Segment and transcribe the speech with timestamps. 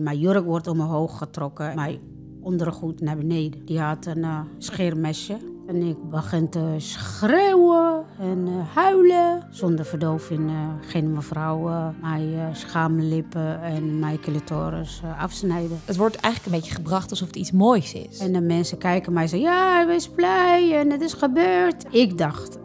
[0.00, 1.98] Mijn jurk wordt omhoog getrokken, mijn
[2.40, 3.64] ondergoed naar beneden.
[3.64, 5.36] Die had een uh, scheermesje.
[5.66, 9.46] En ik begin te schreeuwen en uh, huilen.
[9.50, 15.80] Zonder verdoving uh, ging mevrouw uh, mijn schaamlippen en mijn clitoris afsnijden.
[15.84, 18.18] Het wordt eigenlijk een beetje gebracht alsof het iets moois is.
[18.18, 21.84] En de mensen kijken mij en zeggen, ja, wees blij en het is gebeurd.
[21.90, 22.58] Ik dacht,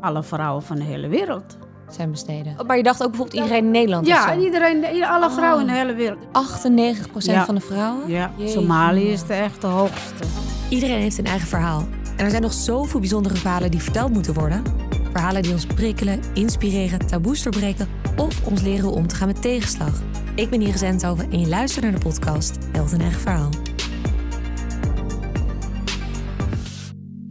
[0.00, 1.56] alle vrouwen van de hele wereld
[1.94, 2.56] zijn besneden.
[2.66, 4.06] Maar je dacht ook bijvoorbeeld iedereen in Nederland?
[4.06, 6.18] Ja, iedereen, alle vrouwen in de hele wereld.
[6.32, 7.44] 98 ja.
[7.44, 8.10] van de vrouwen?
[8.10, 8.52] Ja, Jeetje.
[8.52, 10.24] Somalië is de echte hoogste.
[10.68, 11.86] Iedereen heeft een eigen verhaal.
[12.16, 14.62] En er zijn nog zoveel bijzondere verhalen die verteld moeten worden.
[15.12, 20.02] Verhalen die ons prikkelen, inspireren, taboes doorbreken of ons leren om te gaan met tegenslag.
[20.34, 23.48] Ik ben Iris Enthoven en je luistert naar de podcast Held een eigen verhaal.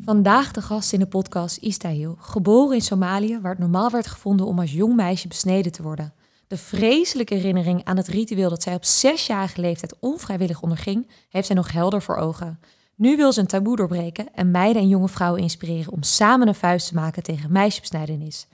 [0.05, 4.45] Vandaag de gast in de podcast Istahil, geboren in Somalië, waar het normaal werd gevonden
[4.45, 6.13] om als jong meisje besneden te worden.
[6.47, 11.55] De vreselijke herinnering aan het ritueel dat zij op zesjarige leeftijd onvrijwillig onderging, heeft zij
[11.55, 12.59] nog helder voor ogen.
[12.95, 16.55] Nu wil ze een taboe doorbreken en meiden en jonge vrouwen inspireren om samen een
[16.55, 18.47] vuist te maken tegen meisjesbesnijdenis.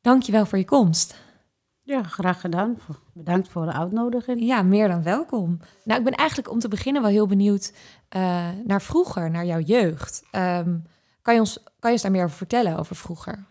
[0.00, 1.14] Dankjewel voor je komst.
[1.86, 2.78] Ja, graag gedaan.
[3.12, 4.40] Bedankt voor de uitnodiging.
[4.40, 5.58] Ja, meer dan welkom.
[5.84, 7.72] Nou, ik ben eigenlijk om te beginnen wel heel benieuwd
[8.16, 10.24] uh, naar vroeger, naar jouw jeugd.
[10.32, 10.84] Um,
[11.22, 13.44] kan, je ons, kan je ons daar meer over vertellen, over vroeger?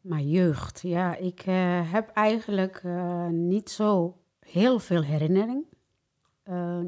[0.00, 1.16] Mijn jeugd, ja.
[1.16, 5.64] Ik uh, heb eigenlijk uh, niet zo heel veel herinnering.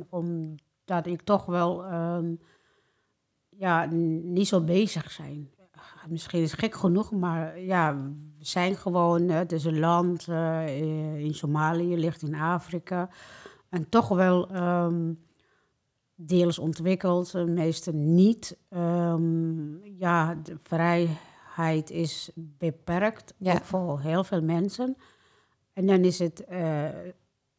[0.08, 2.40] omdat ik toch wel um,
[3.48, 3.84] ja,
[4.22, 5.50] niet zo bezig zijn
[6.08, 7.96] misschien is het gek genoeg, maar ja,
[8.38, 13.08] we zijn gewoon, het is een land uh, in Somalië, ligt in Afrika.
[13.68, 15.18] En toch wel um,
[16.14, 18.58] deels ontwikkeld, de meeste niet.
[18.70, 23.54] Um, ja, de vrijheid is beperkt, ja.
[23.54, 24.96] ook voor heel veel mensen.
[25.72, 26.88] En dan is het uh,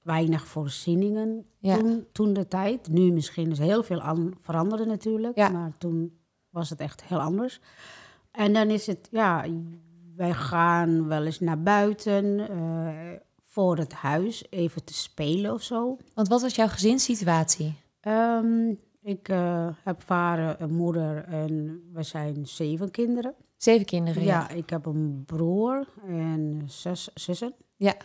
[0.01, 1.77] weinig voorzieningen ja.
[1.77, 2.87] toen, toen de tijd.
[2.87, 4.01] Nu misschien is heel veel
[4.41, 5.49] veranderd natuurlijk, ja.
[5.49, 7.61] maar toen was het echt heel anders.
[8.31, 9.45] En dan is het, ja,
[10.15, 12.89] wij gaan wel eens naar buiten uh,
[13.43, 15.97] voor het huis even te spelen of zo.
[16.13, 17.75] Want wat was jouw gezinssituatie?
[18.01, 23.35] Um, ik uh, heb vader, een moeder en we zijn zeven kinderen.
[23.57, 24.47] Zeven kinderen, ja.
[24.49, 24.49] ja.
[24.49, 27.53] ik heb een broer en zes zussen.
[27.75, 27.95] Ja.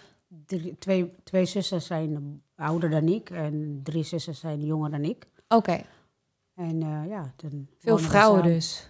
[0.47, 5.27] Drie, twee, twee zussen zijn ouder dan ik en drie zussen zijn jonger dan ik.
[5.49, 5.55] Oké.
[5.57, 5.85] Okay.
[6.55, 7.35] En uh, ja,
[7.79, 8.89] Veel vrouwen dus.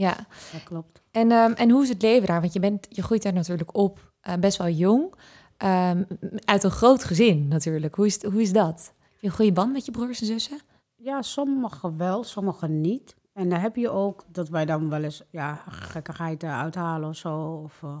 [0.00, 0.16] Ja.
[0.52, 1.02] Dat klopt.
[1.10, 2.40] En, um, en hoe is het leven daar?
[2.40, 5.14] Want je, bent, je groeit daar natuurlijk op, uh, best wel jong.
[5.58, 6.06] Um,
[6.44, 7.94] uit een groot gezin natuurlijk.
[7.94, 8.94] Hoe is, hoe is dat?
[9.00, 10.58] Heb je een goede band met je broers en zussen?
[10.96, 13.16] Ja, sommigen wel, sommigen niet.
[13.32, 17.60] En dan heb je ook dat wij dan wel eens ja, gekkigheid uithalen of zo.
[17.64, 17.96] Of uh,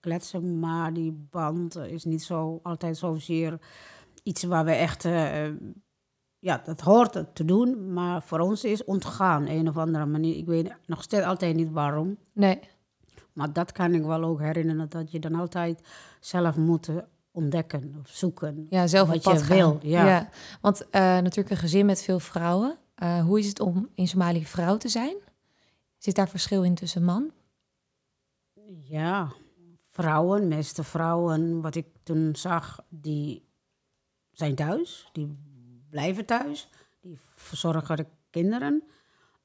[0.00, 3.58] kletsen, maar die band is niet zo altijd zozeer
[4.22, 5.46] iets waar we echt uh,
[6.42, 10.36] ja, dat hoort te doen, maar voor ons is ontgaan, een of andere manier.
[10.36, 12.16] Ik weet nog steeds altijd niet waarom.
[12.32, 12.60] Nee.
[13.32, 15.88] Maar dat kan ik wel ook herinneren, dat je dan altijd
[16.20, 16.90] zelf moet
[17.30, 18.66] ontdekken of zoeken.
[18.70, 19.56] Ja, zelf wat je gaan.
[19.56, 19.78] wil.
[19.82, 20.06] Ja.
[20.06, 20.28] ja.
[20.60, 22.78] Want uh, natuurlijk een gezin met veel vrouwen.
[23.02, 25.16] Uh, hoe is het om in Somalië vrouw te zijn?
[25.98, 27.30] Zit daar verschil in tussen man?
[28.88, 29.32] Ja,
[29.90, 33.44] vrouwen, meeste vrouwen, wat ik toen zag, die
[34.30, 35.08] zijn thuis.
[35.12, 35.36] Die
[35.92, 36.68] blijven thuis.
[37.00, 38.82] Die verzorgen de kinderen.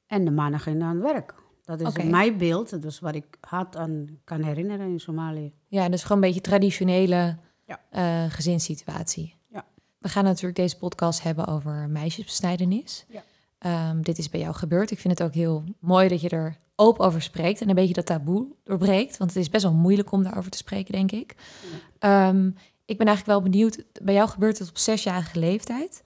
[0.06, 1.34] En de mannen gingen aan het werk.
[1.64, 2.06] Dat is okay.
[2.06, 5.54] mijn beeld, dus wat ik had en kan herinneren in Somalië.
[5.68, 7.80] Ja, dus gewoon een beetje traditionele ja.
[7.92, 9.36] uh, gezinssituatie.
[9.48, 9.66] Ja.
[9.98, 13.06] We gaan natuurlijk deze podcast hebben over meisjesbesnijdenis.
[13.08, 13.90] Ja.
[13.90, 14.92] Um, dit is bij jou gebeurd.
[14.92, 17.94] Ik vind het ook heel mooi dat je er open over spreekt en een beetje
[17.94, 19.18] dat taboe doorbreekt.
[19.18, 21.36] Want het is best wel moeilijk om daarover te spreken, denk ik.
[22.00, 22.30] Ja.
[22.30, 26.04] Um, ik ben eigenlijk wel benieuwd, bij jou gebeurt het op zesjarige leeftijd.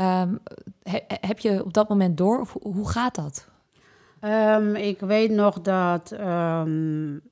[0.00, 0.38] Um,
[0.82, 3.48] he, heb je op dat moment door of hoe gaat dat?
[4.20, 7.22] Um, ik weet nog dat um,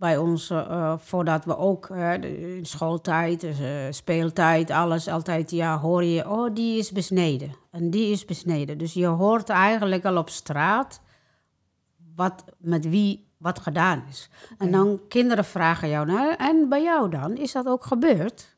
[0.00, 2.12] bij ons, uh, voordat we ook uh,
[2.56, 7.54] in schooltijd, dus, uh, speeltijd, alles altijd, ja, hoor je, oh, die is besneden.
[7.70, 8.78] En die is besneden.
[8.78, 11.00] Dus je hoort eigenlijk al op straat
[12.16, 14.28] wat met wie wat gedaan is.
[14.52, 14.66] Okay.
[14.66, 18.49] En dan kinderen vragen jou, nou, en bij jou dan, is dat ook gebeurd?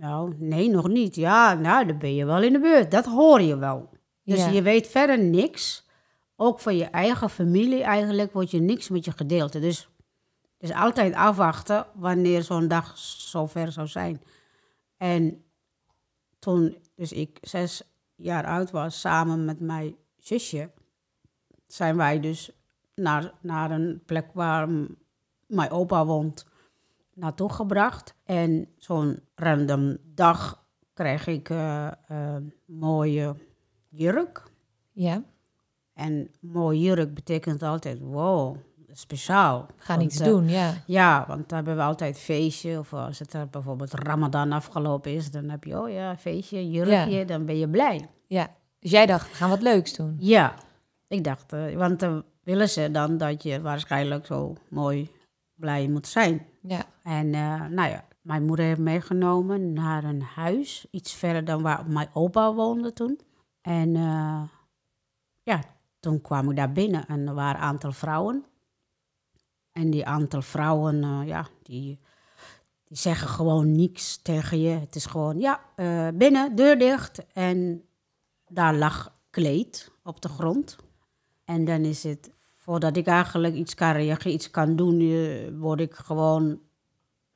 [0.00, 1.14] Nou, nee, nog niet.
[1.14, 2.90] Ja, nou, dan ben je wel in de buurt.
[2.90, 3.90] Dat hoor je wel.
[4.24, 4.48] Dus ja.
[4.48, 5.88] je weet verder niks.
[6.36, 9.52] Ook van je eigen familie eigenlijk wordt je niks met je gedeeld.
[9.52, 9.88] Dus,
[10.58, 14.22] dus altijd afwachten wanneer zo'n dag zover zou zijn.
[14.96, 15.44] En
[16.38, 17.82] toen dus ik zes
[18.14, 20.70] jaar oud was, samen met mijn zusje,
[21.66, 22.50] zijn wij dus
[22.94, 24.68] naar, naar een plek waar
[25.46, 26.46] mijn opa woont
[27.20, 28.14] naartoe gebracht.
[28.24, 33.34] En zo'n random dag kreeg ik eh, eh, mooie
[33.88, 34.42] jurk.
[34.92, 35.22] Ja,
[35.94, 38.56] En mooi jurk betekent altijd, wow,
[38.92, 39.66] speciaal.
[39.76, 40.74] gaan Want, iets eh, doen, ja.
[40.86, 42.78] Ja, want dan hebben we altijd feestje.
[42.78, 47.24] Of als het er bijvoorbeeld Ramadan afgelopen is, dan heb je, oh ja, feestje, jurkje,
[47.24, 48.08] dan ben je blij.
[48.26, 48.58] ja.
[48.78, 50.16] Dus jij dacht, we gaan wat leuks doen.
[50.18, 50.54] Ja,
[51.08, 55.10] ik dacht, want dan willen ze dan dat je waarschijnlijk zo mooi
[55.60, 56.46] blij moet zijn.
[56.62, 61.62] Ja, En eh, nou ja, mijn moeder heeft meegenomen naar een huis, iets verder dan
[61.62, 63.20] waar mijn opa woonde toen.
[63.60, 64.42] En eh,
[65.42, 65.62] ja,
[66.00, 68.44] toen kwam ik daar binnen en er waren een aantal vrouwen.
[69.72, 72.00] En die aantal vrouwen, eh, ja, die,
[72.84, 74.70] die zeggen gewoon niks tegen je.
[74.78, 75.60] Het is gewoon, ja,
[76.14, 77.26] binnen, deur dicht.
[77.32, 77.84] En
[78.46, 80.76] daar lag kleed op de grond.
[81.44, 82.30] En dan is het,
[82.60, 86.60] voordat ik eigenlijk iets kan reageren, iets kan doen, eh, word ik gewoon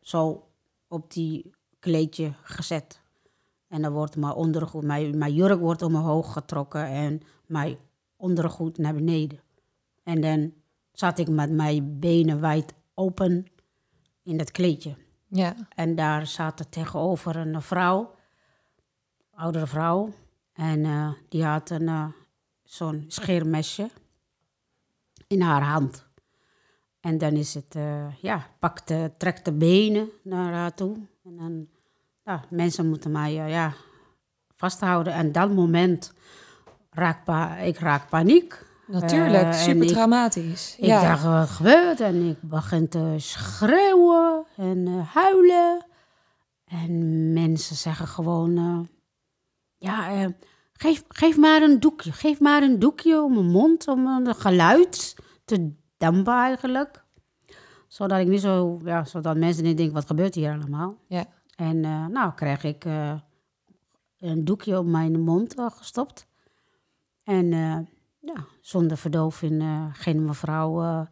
[0.00, 0.48] zo
[0.88, 3.00] op die kleedje gezet.
[3.68, 7.76] En dan wordt mijn ondergoed, mijn, mijn jurk wordt omhoog getrokken en mijn
[8.16, 9.40] ondergoed naar beneden.
[10.02, 10.52] En dan
[10.92, 13.46] zat ik met mijn benen wijd open
[14.22, 14.96] in dat kleedje.
[15.28, 18.14] ja, En daar zat er tegenover een vrouw,
[19.30, 20.12] oudere vrouw.
[20.52, 22.06] En eh, die had een, eh,
[22.64, 23.90] zo'n scheermesje
[25.34, 26.06] in haar hand.
[27.00, 30.96] En dan is het, eh, ja, pakt, de- trekt de benen naar haar toe.
[31.24, 31.66] En dan,
[32.24, 33.72] ja, mensen moeten mij, eh, ja,
[34.56, 35.12] vasthouden.
[35.12, 36.12] En dat moment
[36.90, 38.64] raak pa ik raak paniek.
[38.86, 39.42] natuurlijk.
[39.44, 40.76] Eh, super ik- traumatisch.
[40.78, 41.00] Ik ja.
[41.00, 42.00] dacht, wat gebeurt?
[42.00, 45.84] En ik begin te schreeuwen en huilen.
[46.64, 48.88] En mensen zeggen gewoon,
[49.76, 50.28] ja,
[50.72, 52.12] geef, geef maar een doekje.
[52.12, 55.14] Geef maar een doekje om mijn mond, om een geluid
[55.44, 57.04] te dampen eigenlijk.
[57.88, 60.96] Zodat ik niet zo, ja, zodat mensen niet denken, wat gebeurt hier allemaal?
[61.08, 61.24] ja.
[61.56, 63.20] En eh, nou kreeg ik eh,
[64.18, 66.26] een doekje op mijn mond eh, gestopt.
[67.22, 67.48] En
[68.18, 71.06] ja, zonder verdoving ging mevrouw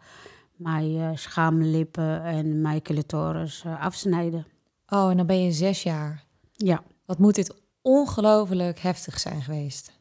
[0.57, 4.47] mijn schaamlippen en mijn clitoris afsnijden.
[4.87, 6.25] Oh, en dan ben je zes jaar.
[6.53, 10.01] Ja, Wat moet dit ongelooflijk heftig zijn geweest.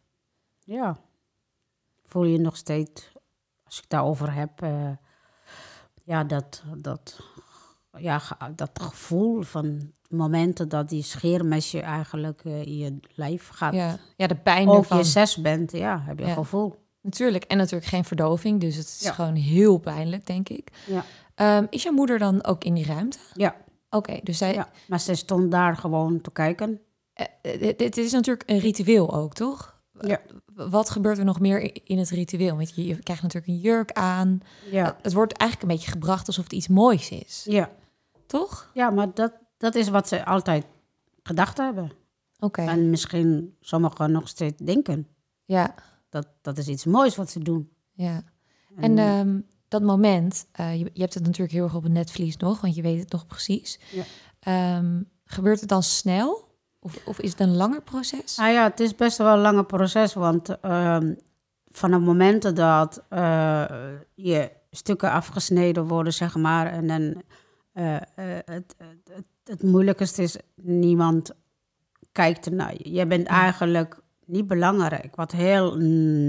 [0.59, 0.99] ja.
[2.05, 3.11] Voel je nog steeds,
[3.71, 4.89] als ik daarover heb, eh,
[6.03, 7.19] ja, dat, dat,
[7.97, 8.21] ja,
[8.55, 13.73] dat gevoel van momenten dat die scheermesje eigenlijk eh, in je lijf gaat.
[13.73, 14.97] Ja, ja de pijn Ook ervan.
[14.97, 16.33] je zes bent, ja, heb je Ja.
[16.33, 16.75] gevoel.
[17.01, 17.43] Natuurlijk.
[17.43, 18.59] En natuurlijk geen verdoving.
[18.61, 19.11] Dus het is Ja.
[19.13, 20.69] gewoon heel pijnlijk, denk ik.
[20.87, 21.03] Ja.
[21.35, 23.17] Ehm, is jouw moeder dan ook in die ruimte?
[23.33, 23.55] Ja,
[23.89, 26.81] Oké, dus zij, ja, maar ze stond daar gewoon te kijken.
[27.13, 29.81] eh, dit, dit is natuurlijk een ritueel ook, toch?
[29.99, 30.19] Ja.
[30.69, 32.55] Wat gebeurt er nog meer in het ritueel?
[32.55, 34.39] Want je, je krijgt natuurlijk een jurk aan.
[34.71, 37.69] Ja, Het wordt eigenlijk een beetje gebracht alsof het iets moois is, ja.
[38.27, 38.71] toch?
[38.73, 40.65] ja maar dat, dat is wat ze altijd
[41.23, 41.91] gedacht hebben.
[42.39, 45.07] Oké, En misschien sommigen nog steeds denken.
[45.45, 45.75] ja,
[46.09, 47.69] Dat, dat is iets moois wat ze doen.
[47.91, 48.23] ja.
[48.75, 52.37] En ehm, dat moment, eh, je, je hebt het natuurlijk heel erg op het netvlies
[52.37, 53.79] nog, want je weet het nog precies.
[53.91, 54.03] Ja.
[54.39, 56.50] Ehm, gebeurt het dan snel?
[56.83, 58.35] Of, of is het een langer proces?
[58.35, 61.13] Nou ja, het is best wel een lange proces, want ehm,
[61.71, 63.65] van het moment dat eh,
[64.15, 67.21] je stukken afgesneden worden, zeg maar, en dan
[67.73, 68.01] eh, eh,
[68.45, 71.31] het, het, het, het moeilijkste is, niemand
[72.11, 72.73] kijkt ernaar.
[72.77, 75.77] Je bent eigenlijk niet belangrijk, wat heel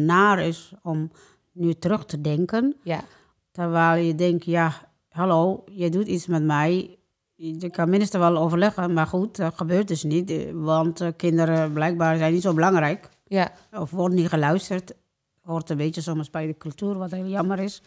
[0.06, 1.10] naar is om
[1.52, 2.76] nu terug te denken.
[2.82, 3.04] Ja,
[3.52, 4.72] Terwijl je denkt, ja,
[5.08, 6.98] hallo, je doet iets met mij.
[7.44, 10.30] Je kan minstens wel overleggen, maar goed, dat gebeurt dus niet.
[10.30, 13.08] eh, Want eh, kinderen blijkbaar zijn niet zo belangrijk.
[13.24, 14.94] ja, Of wordt niet geluisterd.
[15.40, 17.82] Hoort een beetje soms bij de cultuur, wat heel jammer is.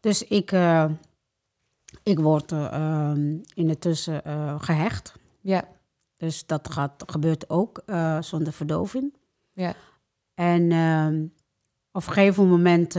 [0.00, 0.84] Dus ik, eh,
[2.02, 5.14] ik word ehm, in de tussen eh, gehecht.
[5.40, 5.64] ja,
[6.16, 7.82] Dus dat gaat, gebeurt ook
[8.20, 9.14] zonder verdoving.
[9.52, 9.74] ja.
[10.34, 11.22] En ehm,
[11.92, 12.94] op een gegeven moment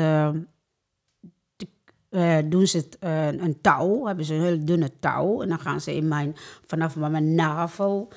[2.09, 5.41] eh, doen ze het, eh, een touw, hebben ze een heel dunne touw.
[5.41, 6.35] En dan gaan ze in mijn,
[6.65, 8.09] vanaf mijn navel,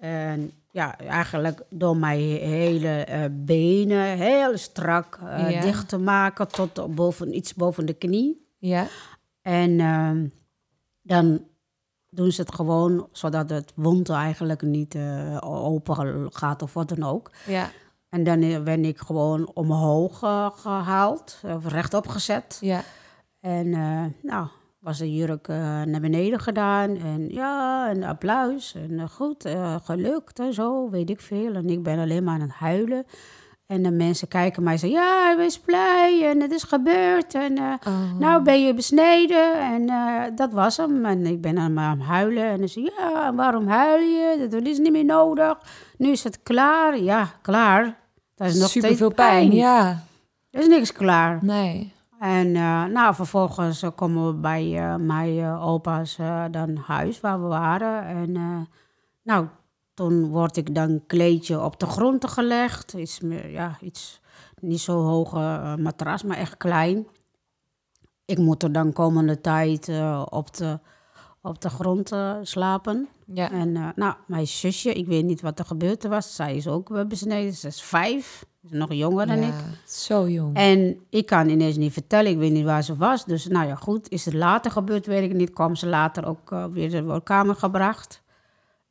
[0.00, 5.60] en ja, eigenlijk door mijn hele eh, benen heel strak Ja.
[5.60, 8.46] dicht te maken tot boven, iets boven de knie.
[8.58, 8.86] ja.
[9.42, 10.26] En ehm,
[11.02, 11.44] dan
[12.10, 14.96] doen ze het gewoon zodat het wond eigenlijk niet
[15.40, 17.30] open gaat of wat dan ook.
[17.46, 17.70] ja.
[18.08, 22.58] En dan ben ik gewoon omhoog eh, gehaald, of rechtop gezet.
[22.60, 22.82] ja.
[23.46, 24.46] En eh, nou,
[24.78, 26.96] was de jurk eh, naar beneden gedaan.
[26.96, 28.74] En ja, en applaus.
[28.74, 29.48] En eh, goed,
[29.84, 31.54] gelukt en zo, weet ik veel.
[31.54, 33.04] En ik ben alleen maar aan het huilen.
[33.66, 37.34] En de mensen kijken mij en zeggen, ja, hij is blij en het is gebeurd.
[37.34, 38.18] En Oh.
[38.18, 39.54] nou ben je besneden.
[39.60, 39.86] En
[40.34, 41.04] dat was hem.
[41.04, 42.44] En ik ben aan het huilen.
[42.44, 44.46] En dan zei ja, waarom huil je?
[44.50, 45.58] Dat is niet meer nodig.
[45.98, 46.98] Nu is het klaar.
[46.98, 47.98] Ja, klaar.
[48.34, 49.52] Dat is nog super veel pijn.
[49.52, 50.02] Ja,
[50.50, 51.38] Er is niks klaar.
[51.42, 51.94] nee.
[52.26, 56.16] En eh, nou, vervolgens eh, komen we bij eh, mijn opa's
[56.50, 58.04] dan huis waar we waren.
[58.04, 58.32] En
[59.22, 59.46] nou,
[59.94, 62.92] toen word ik dan kleedje op de grond gelegd.
[62.92, 64.20] Iets, ja, iets
[64.60, 67.06] niet zo hoge matras, maar echt klein.
[68.24, 69.90] Ik moet er dan komende tijd
[70.30, 70.78] op, de,
[71.46, 73.08] op de grond eh, slapen.
[73.24, 73.50] Ja.
[73.50, 76.34] En eh, nou, mijn zusje, ik weet niet wat er gebeurd was.
[76.34, 77.54] Zij is ook eh, besneden.
[77.54, 79.54] Ze is vijf, is nog jonger dan ja, ik.
[79.84, 80.56] Zo jong.
[80.56, 83.24] En ik kan ineens niet vertellen, ik weet niet waar ze was.
[83.24, 85.50] Dus nou ja, goed, is het later gebeurd, weet ik niet.
[85.50, 88.22] Kwam ze later ook weer in de woonkamer gebracht.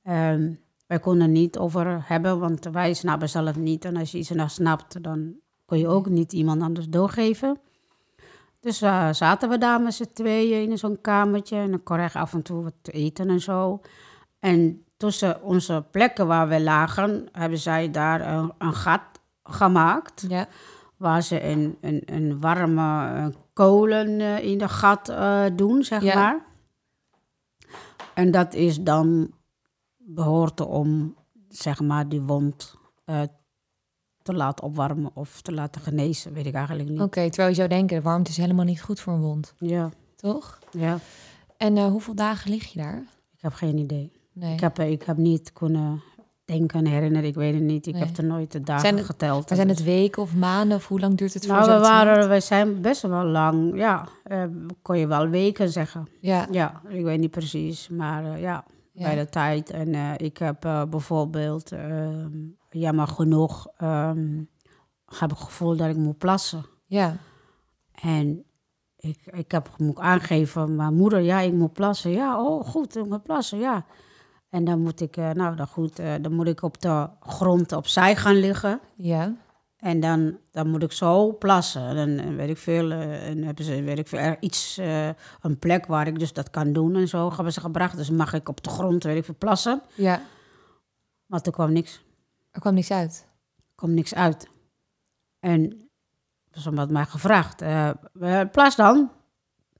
[0.03, 0.51] Ehm,
[0.87, 3.85] wij konden niet over hebben, want wij snappen zelf niet.
[3.85, 5.35] En als je iets nog snapt, dan
[5.65, 7.59] kun je ook niet iemand anders doorgeven.
[8.65, 11.57] Dus eh, zaten we daar met z'n tweeën in zo'n kamertje.
[11.57, 13.81] En dan kreeg ik af en toe wat te eten en zo.
[14.39, 19.01] En tussen onze plekken waar we lagen, hebben zij daar een, een gat
[19.43, 20.47] gemaakt Ja.
[20.97, 25.13] waar ze een, een, een warme eh, kolen eh, in de gat
[25.57, 26.15] doen, zeg Ja.
[26.15, 26.45] maar.
[28.13, 29.31] En dat is dan
[29.97, 31.15] behoort om,
[31.49, 33.21] zeg maar, die wond eh,
[34.25, 37.01] te laten opwarmen of te laten genezen, weet ik eigenlijk niet.
[37.01, 39.53] Oké, terwijl je zou denken, warmte is helemaal niet goed voor een wond.
[39.59, 40.59] Ja, Toch?
[40.71, 40.97] ja,
[41.57, 43.03] En eh, hoeveel dagen lig je daar?
[43.35, 44.11] ik heb geen idee.
[44.33, 44.53] Nee.
[44.53, 46.01] Ik, heb, eh, ik heb niet kunnen
[46.45, 47.87] denken en herinneren, ik weet het niet.
[47.87, 48.03] Ik Nee.
[48.03, 49.47] heb er nooit de dagen Zijn het- geteld.
[49.47, 52.29] Maar zijn het weken of maanden of hoe lang duurt het voor Nou, we, waren,
[52.29, 54.43] we zijn best wel lang, ja, eh,
[54.81, 56.07] kon je wel weken zeggen.
[56.19, 59.03] Ja, Ja, ik weet niet precies, maar ja, ja.
[59.03, 59.69] bij de tijd.
[59.69, 62.29] En ik heb bijvoorbeeld, ehm,
[62.79, 64.43] jammer genoeg, ehm,
[65.05, 66.65] heb ik het gevoel dat ik moet plassen.
[66.85, 67.17] ja.
[67.95, 68.45] En
[68.97, 72.11] ik, ik heb moet aangeven, mijn moeder, ja, ik moet plassen.
[72.11, 73.85] Ja, oh goed, ik moet plassen, ja.
[74.49, 77.71] En dan moet ik, eh, nou dan goed, eh, dan moet ik op de grond
[77.71, 78.79] opzij gaan liggen.
[78.95, 79.35] ja.
[79.75, 81.81] En dan, dan moet ik zo plassen.
[81.87, 84.79] En dan eh, weet ik veel, en hebben ze, weet ik veel, er iets,
[85.41, 87.97] een plek waar ik dus dat kan doen en zo hebben ze gebracht.
[87.97, 89.81] Dus mag ik op de grond, weet ik veel, plassen.
[89.95, 90.21] ja.
[91.25, 92.03] Maar er kwam niks,
[92.55, 93.27] Er kwam niks uit.
[93.75, 94.47] kwam niks uit.
[95.39, 95.89] En
[96.51, 97.63] ze had mij gevraagd,
[98.51, 99.11] plas dan?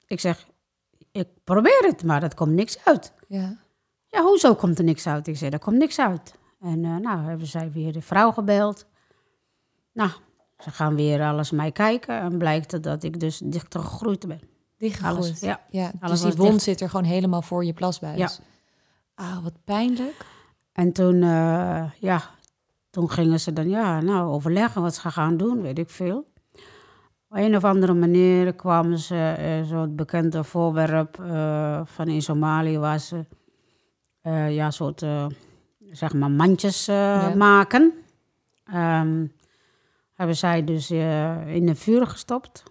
[0.08, 0.48] Ik zeg,
[1.12, 3.14] ik probeer het, maar dat komt niks uit.
[3.28, 3.58] Ja.
[4.08, 5.28] Ja, hoezo komt er niks uit?
[5.28, 6.36] Ik zei, er komt niks uit.
[6.60, 8.86] En eh, nou, hebben zij weer de vrouw gebeld.
[9.94, 10.10] Nou,
[10.58, 12.20] ze gaan weer alles mij kijken.
[12.20, 14.42] En blijkt dat ik dus dichter gegroeid ben.
[14.78, 15.18] Dichtgegroeid.
[15.18, 15.62] Alles, ja.
[15.70, 15.92] ja.
[16.00, 16.64] Alles Dus die wond dicht.
[16.64, 18.18] zit er gewoon helemaal voor je plasbuis.
[18.18, 18.30] Ja.
[19.16, 20.26] Ah, wat pijnlijk.
[20.72, 21.20] En toen,
[22.00, 22.35] ja,
[22.96, 26.34] toen gingen ze dan, ja, nou, overleggen wat ze gaan doen, weet ik veel.
[27.30, 32.78] Op een of andere manier kwamen ze, eh, zo'n bekende voorwerp eh, van in Somalië,
[32.78, 33.26] waar ze,
[34.22, 35.06] eh, ja, soort,
[35.92, 37.36] zeg maar, mandjes Ja.
[37.36, 37.94] maken.
[38.66, 39.26] Ehm,
[40.14, 40.92] hebben zij dus
[41.48, 42.64] in de vuur gestopt.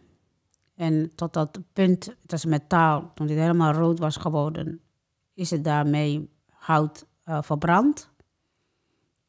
[0.77, 4.81] En tot dat punt, het is metaal, toen het helemaal rood was geworden,
[5.35, 8.13] is het daarmee hout verbrand.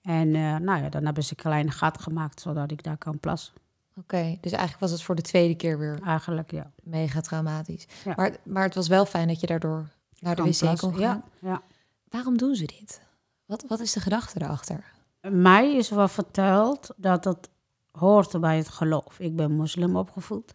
[0.06, 3.20] En eh, nou ja, dan hebben ze een klein gat gemaakt, zodat ik daar kan
[3.20, 3.54] plassen.
[3.98, 6.72] Oké, dus eigenlijk was het voor de tweede keer weer Eigenlijk, ja.
[6.84, 7.88] mega traumatisch.
[8.04, 8.14] Ja.
[8.16, 9.88] Maar, maar het was wel fijn dat je daardoor
[10.20, 11.24] naar de wc plassen, kon gaan.
[11.40, 11.62] Ja, ja.
[12.10, 13.02] Waarom doen ze dit?
[13.46, 14.94] Wat, wat is de gedachte erachter?
[15.22, 17.50] Mij is wel verteld dat het
[17.92, 19.20] hoort bij het geloof.
[19.20, 20.54] Ik ben moslim opgevoed.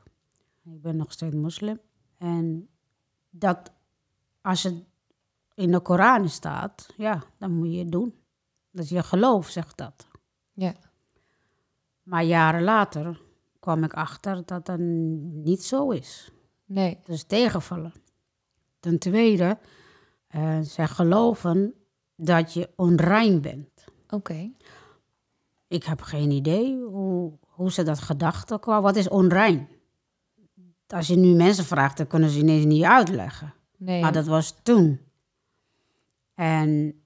[0.64, 1.80] Ik ben nog steeds moslim.
[2.18, 2.68] En
[3.30, 3.70] dat
[4.40, 4.74] als het
[5.54, 8.14] in de Koran staat, ja, dan moet je het doen.
[8.70, 10.08] Dat is je geloof, zegt dat.
[10.52, 10.74] Ja.
[12.02, 13.20] Maar jaren later
[13.60, 16.30] kwam ik achter dat dat niet zo is.
[16.64, 16.98] Nee.
[17.04, 17.92] Dat is tegenvallen.
[18.80, 19.58] Ten tweede,
[20.26, 21.74] eh zij geloven
[22.14, 23.84] dat je onrein bent.
[24.08, 24.50] Oké.
[25.68, 28.82] Ik heb geen idee hoe, hoe ze dat gedachten kwam.
[28.82, 29.68] Wat is onrein?
[30.86, 33.54] Als je nu mensen vraagt, dan kunnen ze ineens niet uitleggen.
[33.76, 34.00] Nee.
[34.00, 35.00] Maar dat was toen.
[36.34, 37.00] En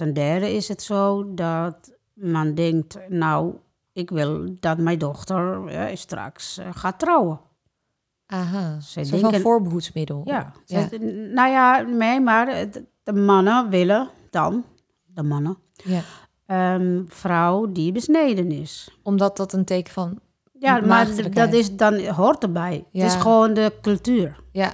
[0.00, 3.54] ten derde is het zo dat man denkt, nou,
[3.92, 7.40] ik wil dat mijn dochter eh, straks eh, gaat trouwen.
[8.26, 8.80] Aha.
[8.80, 10.20] Ze denken- van voorbehoedsmiddel.
[10.24, 10.88] Ja, Ja.
[10.88, 14.64] ze- nou ja, nee, maar de, de mannen willen dan,
[15.06, 16.00] de mannen, Ja.
[16.46, 18.98] een vrouw die besneden is.
[19.02, 20.20] Omdat dat een teken van...
[20.52, 22.84] Ja, maar dat is dan hoort erbij.
[22.90, 23.02] Ja.
[23.04, 24.40] Het is gewoon de cultuur.
[24.52, 24.72] Ja.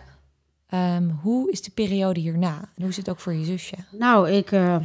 [0.67, 2.55] Ehm, hoe is de periode hierna?
[2.61, 3.75] En hoe is het ook voor je zusje?
[3.93, 4.77] Nou, ik, eh,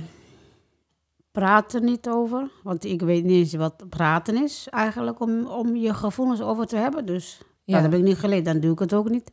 [1.31, 2.51] praat er niet over.
[2.63, 6.75] Want ik weet niet eens wat praten is eigenlijk om, om je gevoelens over te
[6.75, 7.05] hebben.
[7.05, 7.73] Dus Ja.
[7.81, 9.31] dat heb ik niet geleerd, dan doe ik het ook niet.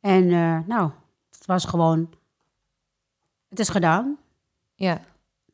[0.00, 0.90] En eh, nou,
[1.30, 2.10] het was gewoon,
[3.48, 4.18] het is gedaan.
[4.74, 5.00] Ja.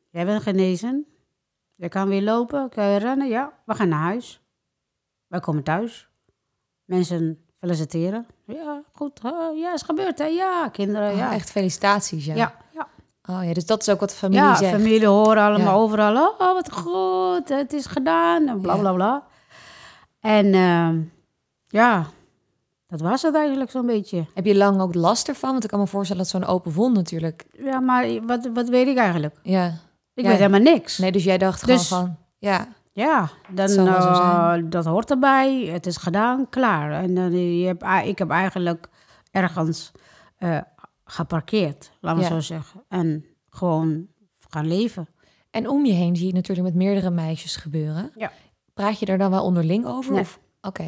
[0.09, 1.05] Jij bent genezen.
[1.75, 3.27] Je kan weer lopen, kan je rennen.
[3.27, 4.41] Ja, we gaan naar huis.
[5.27, 6.07] Wij komen thuis.
[6.85, 8.27] Mensen feliciteren.
[8.45, 9.19] Ja, goed.
[9.55, 10.25] ja, is gebeurd hè.
[10.25, 11.11] Ja, kinderen.
[11.11, 11.33] Oh, ja.
[11.33, 12.55] Echt felicitaties, ja, ja.
[13.29, 14.71] Oh ja, dus dat is ook wat de familie ja, zegt.
[14.71, 15.81] familie horen allemaal Ja.
[15.81, 16.27] overal.
[16.37, 18.47] Oh, wat goed, het is gedaan.
[18.47, 18.79] En bla Ja.
[18.79, 19.23] bla bla.
[20.19, 20.99] En ehm,
[21.67, 22.05] ja,
[22.87, 24.25] dat was het eigenlijk zo'n beetje.
[24.33, 25.51] Heb je lang ook last ervan?
[25.51, 27.45] Want ik kan me voorstellen dat zo'n open wond natuurlijk...
[27.51, 29.35] Ja, maar wat, wat weet ik eigenlijk?
[29.43, 29.65] Ja.
[30.13, 30.29] Ik Ja.
[30.29, 30.97] weet helemaal niks.
[30.97, 32.15] Nee, dus jij dacht Dus- gewoon van...
[32.37, 35.69] Ja, Ja, dan, zo eh, dat hoort erbij.
[35.71, 36.91] Het is gedaan, klaar.
[36.91, 38.87] En dan, je hebt, ik heb eigenlijk
[39.31, 39.91] ergens
[40.37, 40.57] eh,
[41.03, 42.21] geparkeerd, me Ja.
[42.21, 42.83] zo zeggen.
[42.87, 44.07] En gewoon
[44.49, 45.07] gaan leven.
[45.49, 48.11] En om je heen zie je natuurlijk met meerdere meisjes gebeuren.
[48.15, 48.31] Ja.
[48.73, 50.11] Praat je daar dan wel onderling over?
[50.11, 50.21] Nee.
[50.21, 50.39] Of?
[50.61, 50.83] Oké.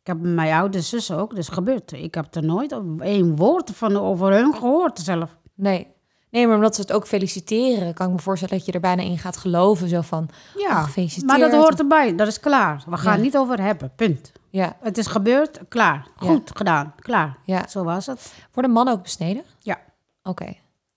[0.00, 1.92] Ik heb mijn oude zus ook, dus gebeurd.
[1.92, 5.38] Ik heb er nooit één woord van over hun gehoord zelf.
[5.54, 5.86] Nee.
[6.30, 9.02] Nee, maar omdat ze het ook feliciteren, kan ik me voorstellen dat je er bijna
[9.02, 9.88] in gaat geloven.
[9.88, 11.26] Zo van, Ja, oh, gefeliciteerd.
[11.26, 12.14] maar dat hoort erbij.
[12.16, 12.84] Dat is klaar.
[12.88, 13.22] We gaan Ja.
[13.22, 14.32] niet over hebben, punt.
[14.50, 16.06] Ja, Het is gebeurd, klaar.
[16.20, 16.26] Ja.
[16.26, 17.38] Goed gedaan, klaar.
[17.44, 17.66] ja.
[17.68, 18.32] Zo was het.
[18.52, 19.42] Worden mannen ook besneden?
[19.58, 19.78] Ja.
[20.22, 20.54] Oké.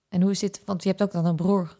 [0.10, 0.62] En hoe is dit?
[0.66, 1.78] Want je hebt ook dan een broer.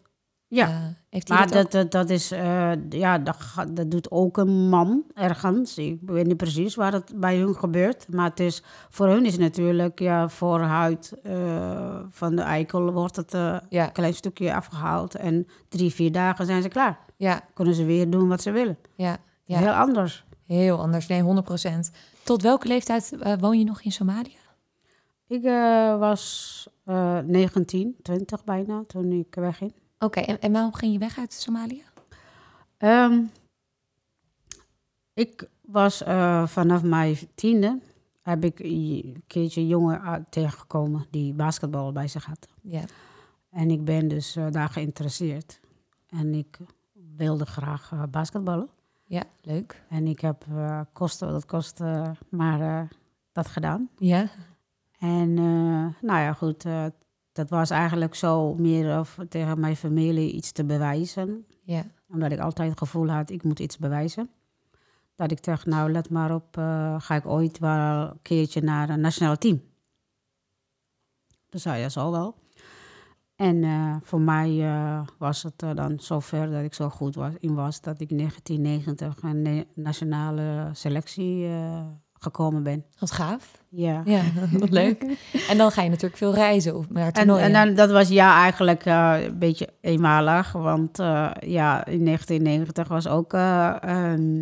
[0.54, 0.66] Ja.
[0.68, 0.74] Eh,
[1.10, 3.36] heeft Maar dat, dat, dat, dat is, eh, ja, dat,
[3.70, 5.78] dat doet ook een man ergens.
[5.78, 8.06] Ik weet niet precies waar het bij hun gebeurt.
[8.08, 13.32] Maar het is, voor hun is natuurlijk, ja, voorhuid eh, van de eikel wordt het
[13.68, 15.14] Ja, een klein stukje afgehaald.
[15.14, 16.98] En drie, vier dagen zijn ze klaar.
[17.16, 18.78] ja, Kunnen ze weer doen wat ze willen.
[18.94, 19.16] ja.
[19.44, 19.58] ja.
[19.58, 20.24] Heel anders.
[20.46, 21.06] Heel anders.
[21.06, 21.26] Nee, 100%.
[22.22, 24.36] Tot welke leeftijd woon je nog in Somalië?
[25.26, 25.42] Ik
[25.98, 29.72] was eh 19, 20 bijna, toen ik wegging.
[30.02, 31.82] Oké, en, en waarom ging je weg uit Somalië?
[32.76, 33.22] Ehm,
[35.14, 37.80] ik was eh, vanaf mijn tiende,
[38.22, 42.48] heb ik een keertje een jongen eh, tegengekomen die basketbal bij zich had.
[42.60, 42.82] Ja.
[43.50, 45.60] En ik ben dus eh, daar geïnteresseerd.
[46.08, 46.58] En ik
[47.16, 48.68] wilde graag eh, basketballen.
[49.04, 49.82] Ja, leuk.
[49.88, 50.44] En ik heb,
[50.92, 52.88] kosten wat het kostte, maar
[53.32, 53.88] dat gedaan.
[53.98, 54.28] Ja.
[54.98, 55.34] En
[56.00, 56.64] nou ja, goed,
[57.32, 61.46] dat was eigenlijk zo meer of tegen mijn familie iets te bewijzen.
[61.62, 61.84] Ja.
[62.08, 64.30] Omdat ik altijd het gevoel had, ik moet iets bewijzen.
[65.14, 68.88] Dat ik dacht, nou let maar op, eh, ga ik ooit wel een keertje naar
[68.88, 69.62] een nationaal team.
[71.48, 72.34] Toen zei je, zo wel.
[73.36, 77.54] En eh, voor mij eh, was het dan zover dat ik zo goed was, in
[77.54, 77.80] was...
[77.80, 81.48] dat ik in 1990 een nationale selectie
[82.22, 82.84] gekomen ben.
[82.98, 83.60] Wat gaaf.
[83.74, 84.02] Ja.
[84.04, 84.22] Ja,
[84.58, 85.16] wat leuk.
[85.48, 87.44] En dan ga je natuurlijk veel reizen of naar En, toernooien.
[87.44, 90.52] en dan, dat was ja eigenlijk eh, een beetje eenmalig.
[90.52, 93.74] Want eh, ja, in 1990 was ook, eh,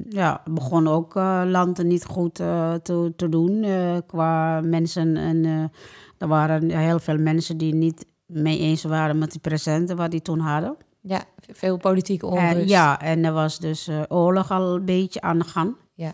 [0.09, 1.15] ja, begon ook
[1.45, 3.67] landen niet goed te, te doen
[4.07, 5.17] qua mensen.
[5.17, 5.71] En
[6.19, 10.23] er waren heel veel mensen die niet mee eens waren met die presenten wat die
[10.23, 10.77] toen hadden.
[11.01, 12.69] Ja, veel politieke onrust.
[12.69, 15.77] Ja, en er was dus oorlog al een beetje aan de gang.
[15.95, 16.13] Ja.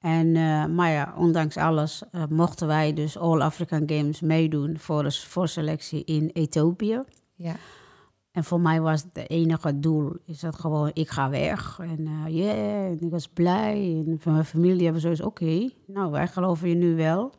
[0.00, 5.02] En, eh, maar ja, ondanks alles eh, mochten wij dus All African Games meedoen voor
[5.02, 7.02] de voorselectie in Ethiopië.
[7.34, 7.56] Ja.
[8.30, 11.78] En voor mij was het enige doel, is dat gewoon, ik ga weg.
[11.78, 14.04] En eh yeah, en ik was blij.
[14.06, 17.32] En van mijn familie hebben zoiets, oké, nou wij geloven je nu wel.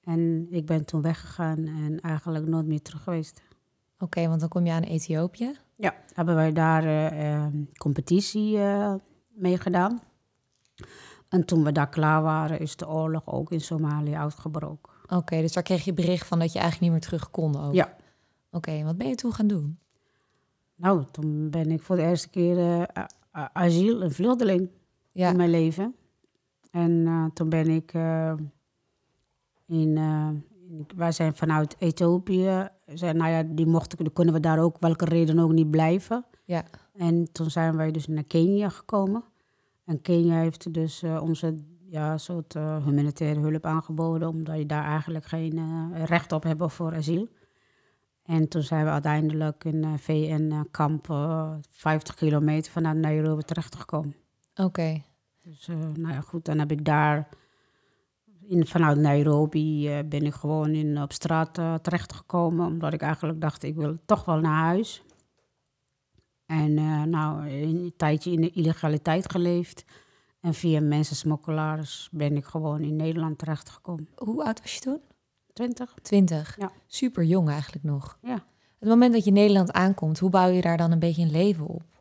[0.00, 3.42] En ik ben toen weggegaan en eigenlijk nooit meer terug geweest.
[3.98, 5.52] Oké, want dan kom je aan Ethiopië.
[5.76, 8.94] Ja, hebben wij daar eh, eh, competitie eh
[9.28, 10.00] mee gedaan.
[11.28, 14.92] En toen we daar klaar waren, is de oorlog ook in Somalië uitgebroken.
[15.08, 17.74] Oké, dus daar kreeg je bericht van dat je eigenlijk niet meer terug kon ook.
[17.74, 17.96] Ja.
[18.50, 19.78] Oké, en wat ben je toen gaan doen?
[20.74, 22.58] Nou, toen ben ik voor de eerste keer
[22.98, 24.70] a- asiel, een vluchteling
[25.12, 25.30] Ja.
[25.30, 25.94] in mijn leven.
[26.70, 27.92] En eh, toen ben ik
[29.66, 30.28] in, eh,
[30.68, 34.76] in- wij zijn vanuit Ethiopië, zijn, nou ja, die mochten, die kunnen we daar ook,
[34.80, 36.24] welke reden ook niet blijven.
[36.44, 36.64] Ja.
[36.94, 39.24] En toen zijn wij dus naar Kenia gekomen.
[39.86, 41.54] En Kenia heeft dus eh, onze
[41.88, 46.72] ja, soort eh, humanitaire hulp aangeboden, omdat je daar eigenlijk geen eh, recht op hebt
[46.72, 47.28] voor asiel.
[48.22, 54.16] En toen zijn we uiteindelijk in een VN-kamp eh 50 kilometer vanuit Nairobi terechtgekomen.
[54.54, 55.02] Oké.
[55.42, 57.28] Dus nou ja, goed, dan heb ik daar
[58.48, 63.62] in, vanuit Nairobi ben ik gewoon in, op straat eh, terechtgekomen, omdat ik eigenlijk dacht,
[63.62, 65.02] ik wil toch wel naar huis.
[66.46, 69.84] En eh, nou, een tijdje in de illegaliteit geleefd.
[70.40, 74.08] En via mensensmokkelaars ben ik gewoon in Nederland terechtgekomen.
[74.14, 75.00] Hoe oud was je toen?
[75.52, 75.94] 20?
[76.02, 76.56] 20.
[76.58, 76.72] Ja.
[76.86, 78.18] Super jong eigenlijk nog.
[78.22, 78.44] Ja.
[78.78, 81.66] Het moment dat je Nederland aankomt, hoe bouw je daar dan een beetje een leven
[81.66, 81.96] op?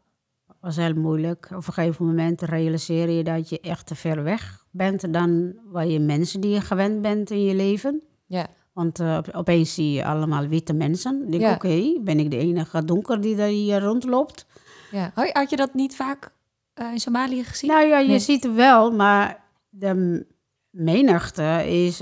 [0.65, 1.45] was heel moeilijk.
[1.45, 5.87] Op een gegeven moment realiseer je dat je echt te ver weg bent dan waar
[5.87, 8.03] je mensen die je gewend bent in je leven.
[8.25, 8.47] Ja.
[8.75, 11.21] Want uh, opeens zie je allemaal witte mensen.
[11.25, 11.53] Ik denk, Ja.
[11.53, 14.45] oké, ben ik de enige donker die daar hier rondloopt?
[14.91, 15.11] Ja.
[15.33, 16.31] Had je dat niet vaak
[16.73, 17.69] eh, in Somalië gezien?
[17.69, 18.19] Nou ja, je Nee.
[18.19, 20.25] ziet het wel, maar de
[20.69, 22.01] menigte is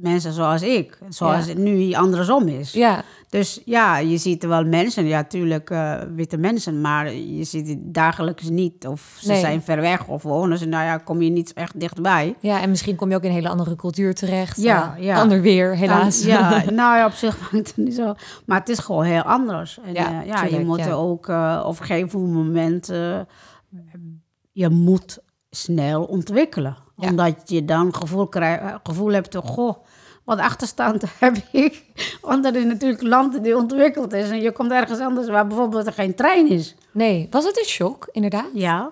[0.00, 0.98] mensen zoals ik.
[1.08, 1.48] Zoals Ja.
[1.50, 2.72] het nu andersom is.
[2.72, 7.44] ja, Dus ja, je ziet er wel mensen, ja, natuurlijk eh, witte mensen, maar je
[7.44, 8.86] ziet het dagelijks niet.
[8.86, 9.40] Of ze Nee.
[9.40, 12.36] zijn ver weg of wonen ze, nou ja, kom je niet echt dichtbij.
[12.40, 14.56] ja, en misschien kom je ook in een hele andere cultuur terecht.
[14.62, 15.20] Ja, eh, ja.
[15.20, 16.20] Ander weer, helaas.
[16.20, 18.14] Dan- ja, nou ja, op zich maakt het niet zo.
[18.46, 19.78] Maar het is gewoon heel anders.
[19.84, 23.20] En Ja, ja, ja je tuurlijk, moet er ook eh, op een gegeven moment, eh,
[24.52, 25.18] je moet
[25.50, 26.76] snel ontwikkelen.
[26.96, 27.08] Ja.
[27.08, 29.76] Omdat je dan gevoel, krijg, eh, gevoel hebt, van, goh,
[30.28, 31.84] wat achterstand heb ik.
[32.20, 34.30] Want er is natuurlijk land die ontwikkeld is.
[34.30, 36.74] En je komt ergens anders waar bijvoorbeeld er geen trein is.
[36.92, 38.48] Nee, was het een shock, inderdaad?
[38.54, 38.90] Ja,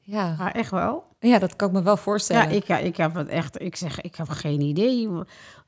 [0.00, 1.04] Ja, maar echt wel.
[1.18, 2.48] ja dat kan ik me wel voorstellen.
[2.48, 3.60] Ja, ik, ja, ik heb het echt.
[3.60, 5.08] Ik zeg, ik heb geen idee.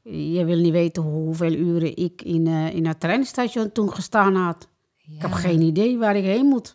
[0.03, 4.69] Je wil niet weten hoeveel uren ik in, eh, in het treinstation toen gestaan had.
[4.97, 6.75] Ik heb geen idee waar ik heen moet.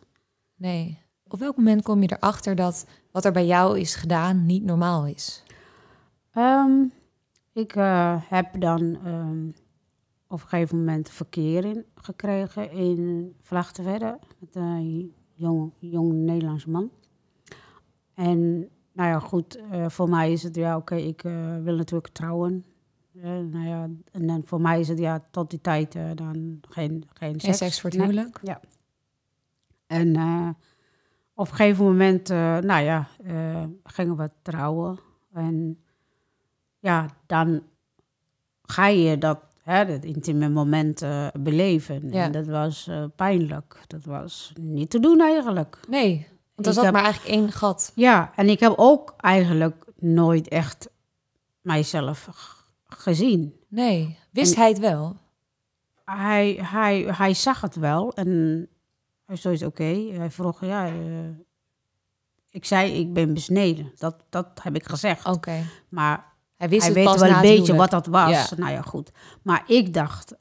[0.55, 0.97] Nee.
[1.27, 5.05] Op welk moment kom je erachter dat wat er bij jou is gedaan niet normaal
[5.05, 5.43] is?
[6.33, 6.71] Ehm,
[7.55, 9.47] ik eh, heb dan ehm,
[10.27, 16.91] op een gegeven moment verkeer in gekregen in Vlachtenverre met een jong, jong Nederlands man.
[18.13, 22.13] En nou ja, goed, eh, voor mij is het ja, oké, ik eh, wil natuurlijk
[22.13, 22.65] trouwen.
[23.21, 27.39] Nou ja, en dan voor mij is het ja, tot die tijd dan geen, geen
[27.39, 27.57] seks.
[27.57, 28.07] seks voor het Nee.
[28.07, 28.39] huwelijk?
[28.43, 28.59] Ja.
[29.87, 30.17] En
[31.33, 32.27] op een gegeven moment,
[32.63, 33.07] nou ja,
[33.83, 34.99] gingen we trouwen.
[35.31, 35.79] En
[36.85, 37.63] ja, dan
[38.63, 42.09] ga je dat, hè, dat intieme moment eh, beleven.
[42.11, 42.23] Ja.
[42.23, 43.79] En dat was eh, pijnlijk.
[43.87, 45.79] Dat was niet te doen eigenlijk.
[45.89, 47.91] Nee, want er zat heb- maar eigenlijk één gat.
[47.95, 50.89] Ja, en ik heb ook eigenlijk nooit echt
[51.61, 52.29] mijzelf
[52.83, 53.53] gezien.
[53.67, 55.15] Nee, wist En- hij het wel?
[56.05, 58.27] Hij, hij, hij zag het wel en
[59.25, 60.07] hij zoiets oké.
[60.13, 60.93] Hij vroeg, ja, eh,
[62.49, 63.91] ik zei, ik ben besneden.
[63.97, 65.25] Dat, dat heb ik gezegd.
[65.25, 65.63] Oké.
[65.89, 68.29] Maar Hij wist hij het weet pas wel een beetje wat dat was.
[68.29, 68.47] Ja.
[68.57, 69.11] Nou ja, goed.
[69.41, 70.35] Maar ik dacht,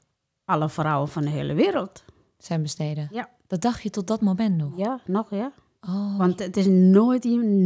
[0.45, 2.03] alle vrouwen van de hele wereld.
[2.37, 3.07] Zijn besneden.
[3.11, 3.29] Ja.
[3.47, 4.71] Dat dacht je tot dat moment nog?
[4.75, 5.51] Ja, nog ja.
[5.87, 7.23] Oh, Want het is nooit,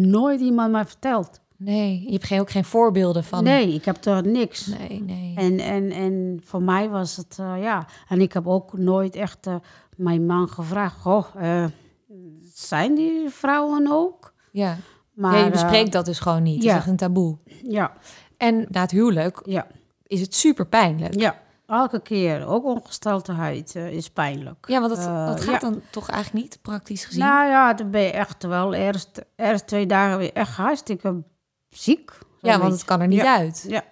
[0.08, 1.40] nooit iemand mij verteld.
[1.58, 2.04] nee.
[2.06, 3.44] Je hebt geen, ook geen voorbeelden van...
[3.44, 4.66] Nee, ik heb toch niks.
[4.66, 5.34] Nee, nee.
[5.36, 7.88] En, en, en voor mij was het, eh, ja.
[8.08, 9.56] En ik heb ook nooit echt eh,
[9.96, 11.66] mijn man gevraagd: Goh, eh,
[12.54, 14.34] zijn die vrouwen ook?
[14.52, 14.78] Ja.
[15.14, 16.56] Maar, ja, je bespreekt dat dus gewoon niet.
[16.56, 16.72] Het ja.
[16.72, 17.38] is echt een taboe.
[17.64, 17.94] ja,
[18.40, 19.68] En na het huwelijk ja,
[20.04, 21.20] is het super pijnlijk.
[21.20, 21.40] ja.
[21.68, 24.66] Elke keer, ook ongesteldheid eh, is pijnlijk.
[24.68, 25.70] Ja, want dat, Eh, dat gaat ja.
[25.70, 27.20] dan toch eigenlijk niet, praktisch gezien?
[27.24, 31.24] Nou ja, dan ben je echt wel eerst, eerst twee dagen weer echt hartstikke
[31.70, 32.12] ziek.
[32.42, 33.38] ja, want het kan er niet Ja.
[33.38, 33.66] uit.
[33.68, 33.84] Ja,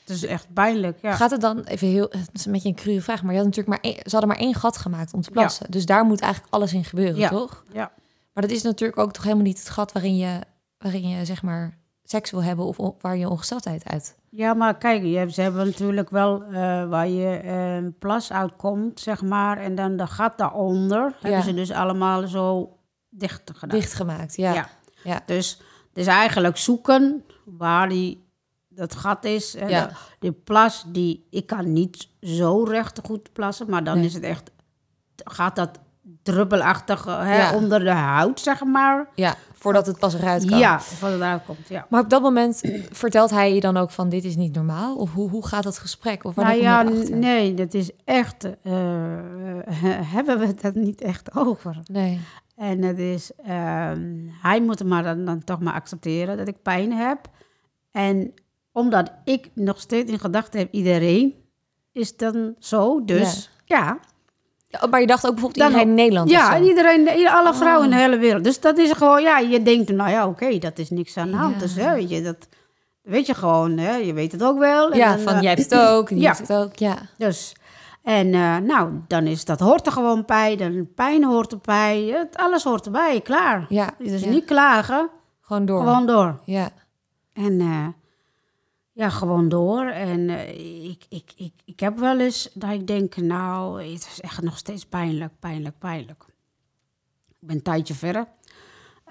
[0.00, 1.14] het is echt pijnlijk, ja.
[1.14, 3.46] Gaat het dan even heel, het is een beetje een cruwe vraag, maar je had
[3.46, 5.70] natuurlijk maar één, ze hadden maar één gat gemaakt om te plassen.
[5.70, 7.64] Dus daar moet eigenlijk alles in gebeuren, toch?
[7.72, 7.92] Ja.
[8.32, 10.38] Maar dat is natuurlijk ook toch helemaal niet het gat waarin je,
[10.78, 11.78] waarin je zeg maar
[12.12, 14.16] seks wil hebben of waar je ongesteldheid uit.
[14.28, 16.52] Ja, maar kijk, je hebt, ze hebben natuurlijk wel eh,
[16.88, 19.58] waar je een plas uitkomt, zeg maar.
[19.58, 22.76] En dan de gat daaronder hebben ze dus allemaal zo
[23.08, 23.78] dicht gedaan.
[23.78, 24.52] Dichtgemaakt, ja.
[24.54, 24.68] Ja.
[25.04, 25.20] Ja.
[25.26, 25.60] Dus,
[25.92, 28.24] dus eigenlijk zoeken waar die,
[28.68, 29.58] dat gat is.
[29.58, 29.86] hè, Ja.
[29.86, 34.04] de- die plas, die, ik kan niet zo recht goed plassen, maar dan Nee.
[34.06, 34.50] is het echt,
[35.24, 35.78] gaat dat
[36.22, 37.54] druppelachtig hè, Ja.
[37.54, 39.06] onder de huid, zeg maar.
[39.14, 40.58] Ja, voordat het pas eruit kan.
[40.58, 41.86] Ja, voordat het eruit komt, ja.
[41.88, 44.96] Maar op dat moment vertelt hij je dan ook van dit is niet normaal?
[44.96, 46.24] Of hoe, hoe gaat dat gesprek?
[46.24, 48.72] Of Nou ja, nee, dat is echt, eh,
[50.16, 51.76] hebben we het niet echt over.
[51.84, 52.20] Nee.
[52.56, 54.10] En het is, ehm,
[54.42, 57.18] hij moet het maar dan, dan toch maar accepteren dat ik pijn heb.
[57.90, 58.34] En
[58.72, 61.34] omdat ik nog steeds in gedachten heb, iedereen
[61.92, 63.04] is dan zo.
[63.04, 63.98] Dus ja, Ja,
[64.90, 67.54] Maar je dacht ook bijvoorbeeld iedereen in Nederland ja, iedereen, alle Oh.
[67.54, 68.44] vrouwen in de hele wereld.
[68.44, 71.36] Dus dat is gewoon, ja, je denkt, nou ja, oké, dat is niks aan de
[71.36, 71.54] hand.
[71.54, 71.60] Ja.
[71.60, 72.36] Dus hè, weet je, dat
[73.02, 74.90] weet je gewoon, hè, je weet het ook wel.
[74.90, 76.34] En Ja, dan, van eh, jij hebt het ook, die ja.
[76.36, 76.76] het ook.
[76.76, 77.52] Ja, Dus,
[78.02, 80.56] en eh, nou, dan is dat hoort er gewoon bij.
[80.56, 82.00] Dan pijn hoort erbij.
[82.16, 83.66] Het, alles hoort erbij, klaar.
[83.68, 83.90] ja.
[83.98, 84.28] Dus ja.
[84.30, 85.08] niet klagen,
[85.40, 85.80] Gewoon door.
[85.80, 86.38] gewoon door.
[86.44, 86.68] Ja,
[87.32, 87.86] En eh,
[89.02, 89.86] ja, gewoon door.
[89.86, 94.20] En eh, ik, ik, ik, ik heb wel eens dat ik denk, nou, het is
[94.20, 96.24] echt nog steeds pijnlijk, pijnlijk, pijnlijk.
[97.28, 98.26] Ik ben een tijdje verder.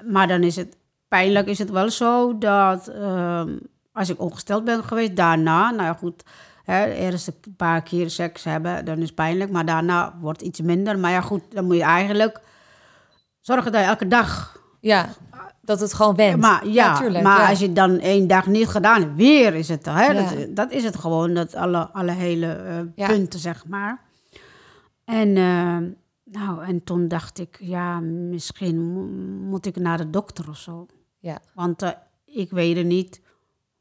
[0.06, 0.78] Maar dan is het,
[1.08, 3.58] pijnlijk is het wel zo dat ehm,
[3.92, 6.24] als ik ongesteld ben geweest, daarna, nou ja goed,
[6.64, 9.52] Hè, de eerste paar keer seks hebben, dan is het pijnlijk.
[9.52, 11.00] Maar daarna wordt iets minder.
[11.00, 12.42] Maar ja, goed, dan moet je eigenlijk
[13.40, 14.60] zorgen dat je elke dag...
[14.80, 15.10] Ja,
[15.62, 16.40] dat het gewoon went.
[16.42, 17.50] Maar, ja, maar ja.
[17.50, 19.86] als je dan één dag niet gedaan hebt, weer is het...
[19.86, 20.14] Hè, Ja.
[20.30, 22.48] dat, dat is het gewoon, dat alle, alle hele
[22.96, 24.02] eh, punten, zeg maar.
[25.06, 25.78] En, eh,
[26.24, 30.86] nou, en toen dacht ik, ja, misschien mo- moet ik naar de dokter of zo.
[31.20, 31.40] Ja.
[31.54, 31.90] Want eh,
[32.26, 33.22] ik weet er niet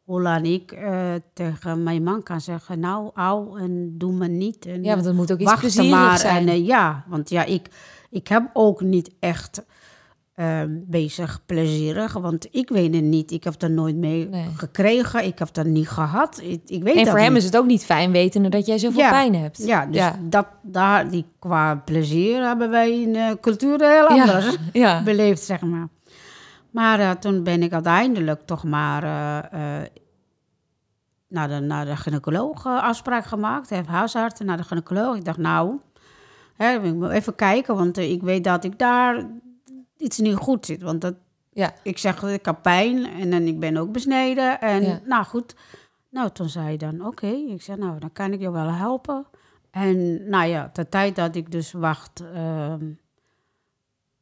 [0.04, 0.78] hoe lang ik
[1.32, 2.80] tegen mijn man kan zeggen...
[2.80, 4.66] nou, au, en doe me niet.
[4.66, 6.18] En, ja, want het moet ook iets plezierigs maar.
[6.18, 6.48] zijn.
[6.48, 7.68] En, ja, want ja, ik,
[8.10, 9.62] ik heb ook niet echt
[10.40, 12.12] eh, bezig plezierig.
[12.12, 13.30] Want ik weet het niet.
[13.30, 14.46] Ik heb er nooit mee Nee.
[14.56, 15.24] gekregen.
[15.24, 16.40] Ik heb dat niet gehad.
[16.42, 17.38] Ik, ik weet en dat voor hem niet.
[17.38, 19.10] is het ook niet fijn wetende dat jij zoveel Ja.
[19.10, 19.66] pijn hebt.
[19.66, 20.18] Ja, dus ja.
[20.22, 25.02] Dat, daar, die, qua plezier hebben wij in cultuur heel anders ja.
[25.02, 25.88] beleefd, zeg maar.
[26.70, 29.86] Maar eh, toen ben ik uiteindelijk toch maar eh, eh,
[31.28, 33.70] naar, de, naar de gynaecoloog afspraak gemaakt.
[33.70, 35.16] Heb huisarts naar de gynaecoloog.
[35.16, 35.76] Ik dacht, nou,
[36.56, 39.26] hè, ik moet even kijken, want ik weet dat ik daar
[40.00, 40.82] iets niet goed zit.
[40.82, 41.14] Want dat,
[41.52, 41.72] Ja.
[41.82, 44.60] ik zeg, ik heb pijn en, dan ik ben ook besneden.
[44.60, 45.00] En Ja.
[45.04, 45.54] nou goed,
[46.10, 47.26] nou toen zei hij dan, oké.
[47.26, 49.26] Ik zei, nou, dan kan ik je wel helpen.
[49.70, 52.90] En nou ja, de tijd dat ik dus wacht, ehm,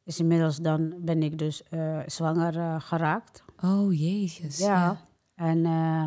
[0.03, 3.43] is inmiddels dan ben ik dus eh, zwanger eh, geraakt.
[3.63, 4.57] Oh, jezus.
[4.57, 4.97] Ja.
[5.35, 6.03] En eh,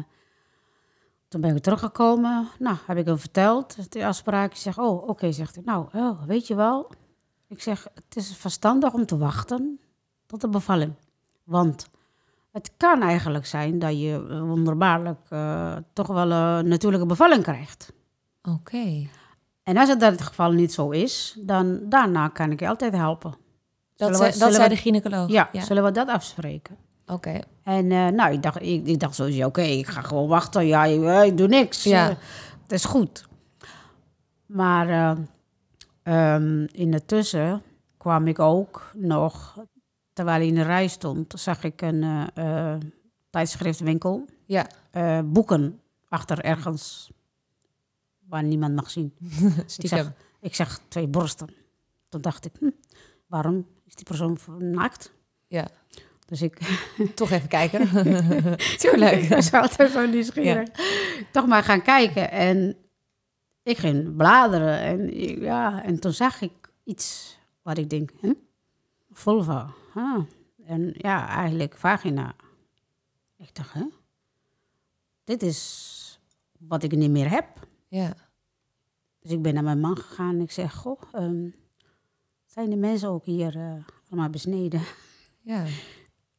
[1.28, 2.48] toen ben ik teruggekomen.
[2.58, 4.50] Nou, heb ik hem verteld, de afspraak.
[4.50, 5.64] Ik zeg, oh, oké, zegt hij.
[5.64, 6.90] Nou, oh, weet je wel.
[7.52, 9.80] Ik zeg, het is verstandig om te wachten
[10.26, 10.92] tot de bevalling.
[11.44, 11.88] Want
[12.52, 17.92] het kan eigenlijk zijn dat je eh, wonderbaarlijk eh, toch wel een natuurlijke bevalling krijgt.
[18.42, 19.06] Oké.
[19.62, 22.92] En als het dat het geval niet zo is, dan daarna kan ik je altijd
[22.92, 23.30] helpen.
[23.30, 23.38] Dat,
[23.96, 25.28] Zullen zei, we- dat zullen zei we- de gynaecoloog?
[25.30, 26.76] Ja, zullen we dat afspreken?
[27.06, 27.40] Oké.
[27.62, 30.66] En eh, nou, ik dacht, ik, ik dacht sowieso, oké, ik ga gewoon wachten.
[30.66, 31.82] Ja, ik, ik doe niks.
[31.82, 32.08] Ja.
[32.62, 33.24] Het is goed.
[34.46, 35.16] Maar
[36.02, 37.62] eh, ehm, in de tussen
[37.96, 39.58] kwam ik ook nog,
[40.12, 42.80] terwijl ik in de rij stond, zag ik een eh, eh,
[43.30, 44.24] tijdschriftwinkel.
[44.46, 44.66] Ja.
[44.90, 47.10] eh, boeken achter ergens
[48.28, 49.14] waar niemand mag zien.
[49.78, 51.54] Ik zeg, ik zeg twee borsten.
[52.08, 52.70] Toen dacht ik, hm,
[53.26, 55.12] waarom is die persoon naakt?
[55.46, 55.68] Ja.
[56.26, 56.58] Dus ik
[57.14, 57.88] Toch even kijken.
[58.78, 59.22] Tuurlijk.
[59.22, 60.68] ik was altijd zo nieuwsgierig.
[61.32, 62.30] Toch maar gaan kijken.
[62.30, 62.76] En
[63.62, 64.81] ik ging bladeren.
[64.81, 68.35] En, ja, en toen zag ik iets wat ik denk, huh?
[69.11, 69.70] vulva.
[69.94, 70.25] Ah.
[70.64, 72.35] En ja, eigenlijk vagina.
[73.37, 73.85] Ik dacht, hè?
[75.25, 76.20] Dit is
[76.59, 77.46] wat ik niet meer heb.
[77.88, 78.14] Ja.
[79.18, 81.48] Dus ik ben naar mijn man gegaan en ik zeg, goh, ehm,
[82.46, 83.75] zijn de mensen ook hier eh,
[84.09, 84.81] allemaal besneden?
[85.40, 85.64] Ja.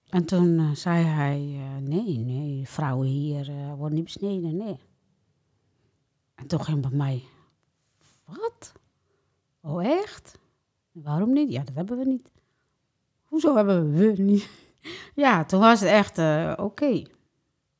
[0.10, 4.80] En toen eh, zei hij, eh, nee, nee, vrouwen hier worden niet besneden, nee.
[6.36, 7.24] En toen ging bij mij,
[8.26, 8.74] wat?
[9.62, 10.40] Oh, echt?
[10.92, 11.52] Waarom niet?
[11.52, 12.32] Ja, dat hebben we niet.
[13.24, 14.50] Hoezo hebben we niet?
[15.16, 17.04] ja, toen was het echt, eh, oké.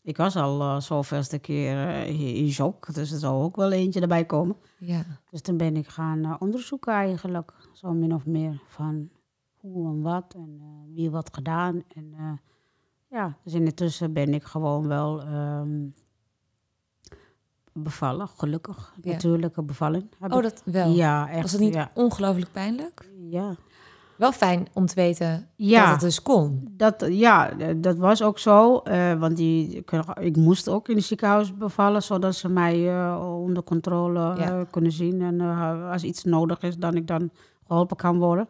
[0.02, 4.02] Ik was al eh zoveelste keer eh, in shock, dus er zou ook wel eentje
[4.02, 4.56] erbij komen.
[4.80, 5.06] Ja.
[5.30, 9.10] Dus toen ben ik gaan onderzoeken eigenlijk, zo min of meer, van
[9.58, 10.62] hoe en wat en
[10.94, 11.84] wie wat gedaan.
[11.88, 12.40] En
[13.08, 15.88] ja, dus intussen ben ik gewoon wel ehm,
[17.74, 18.94] bevallen, gelukkig.
[19.02, 19.12] Ja.
[19.12, 20.06] Natuurlijke bevalling.
[20.20, 20.92] heb Oh, dat wel.
[20.92, 21.42] Ja, echt.
[21.42, 21.92] Was het niet Ja.
[21.94, 23.10] ongelooflijk pijnlijk?
[23.30, 23.56] ja.
[24.16, 25.82] Wel fijn om te weten Ja.
[25.84, 26.68] dat het dus kon.
[26.72, 28.78] Dat, ja, dat was ook zo.
[28.78, 29.84] eh, want die,
[30.20, 34.36] ik moest ook in het ziekenhuis bevallen, zodat ze mij eh, onder controle Ja.
[34.38, 35.22] eh, kunnen zien.
[35.22, 35.42] En
[35.92, 37.30] als iets nodig is, dan ik dan
[37.68, 38.48] geholpen kan worden.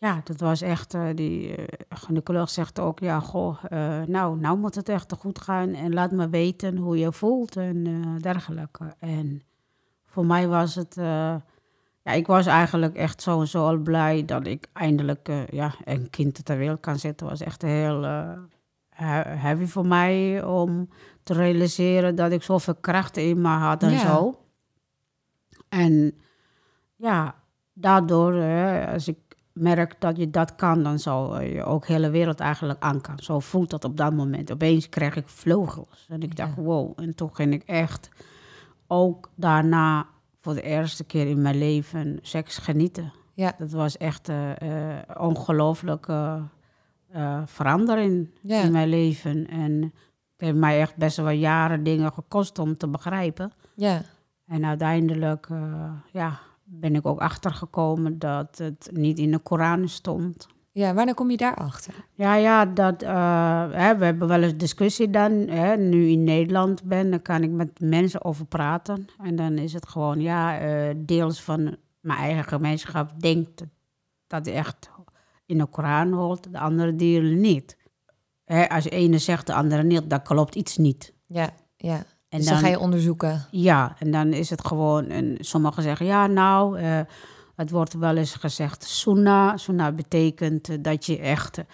[0.00, 4.58] Ja, dat was echt, eh, die uh, gynaecoloog zegt ook, ja, goh, eh, nou, nou
[4.58, 5.74] moet het echt goed gaan.
[5.74, 8.94] En laat me weten hoe je voelt en eh, dergelijke.
[8.98, 9.42] En
[10.06, 11.34] voor mij was het, eh,
[12.02, 15.74] ja, ik was eigenlijk echt zo en zo al blij dat ik eindelijk eh, ja,
[15.84, 17.26] een kind ter wereld kan zetten.
[17.26, 18.32] was echt heel eh,
[18.88, 20.88] he- heavy voor mij om
[21.22, 23.98] te realiseren dat ik zoveel kracht in me had en Ja.
[23.98, 24.38] zo.
[25.68, 26.18] En
[26.96, 27.34] ja,
[27.72, 29.18] daardoor, eh, als ik
[29.52, 33.18] merk dat je dat kan, dan zal je ook de hele wereld eigenlijk aan kan.
[33.18, 34.52] Zo voelt dat op dat moment.
[34.52, 36.06] Opeens kreeg ik vleugels.
[36.08, 36.92] En ik dacht, wow.
[37.00, 38.08] En toen ging ik echt
[38.86, 40.06] ook daarna
[40.40, 43.12] voor de eerste keer in mijn leven seks genieten.
[43.34, 43.52] Ja.
[43.58, 46.42] Dat was echt een ongelooflijke
[47.10, 48.62] eh, verandering Ja.
[48.62, 49.46] in mijn leven.
[49.48, 49.92] En het
[50.36, 53.52] heeft mij echt best wel jaren dingen gekost om te begrijpen.
[53.74, 54.02] Ja.
[54.46, 56.38] En uiteindelijk eh, ja,
[56.72, 60.48] ben ik ook achtergekomen dat het niet in de Koran stond.
[60.72, 61.94] Ja, wanneer kom je daarachter?
[62.14, 65.32] Ja, ja, dat, eh, hè, we hebben wel eens discussie dan.
[65.32, 69.06] Hè, nu in Nederland ben, dan kan ik met mensen over praten.
[69.22, 73.64] En dan is het gewoon, ja, eh, deels van mijn eigen gemeenschap denkt
[74.26, 74.90] dat het echt
[75.46, 77.76] in de Koran hoort, de andere delen niet.
[78.44, 81.12] Hè, als de ene zegt, de andere niet, dan klopt iets niet.
[81.26, 82.02] Ja, ja.
[82.30, 83.46] En dus dan, ga je onderzoeken.
[83.50, 87.00] Ja, en dan is het gewoon, en sommigen zeggen, ja, nou, eh,
[87.56, 89.56] het wordt wel eens gezegd sunnah.
[89.56, 91.64] Sunnah betekent eh, dat je echt eh,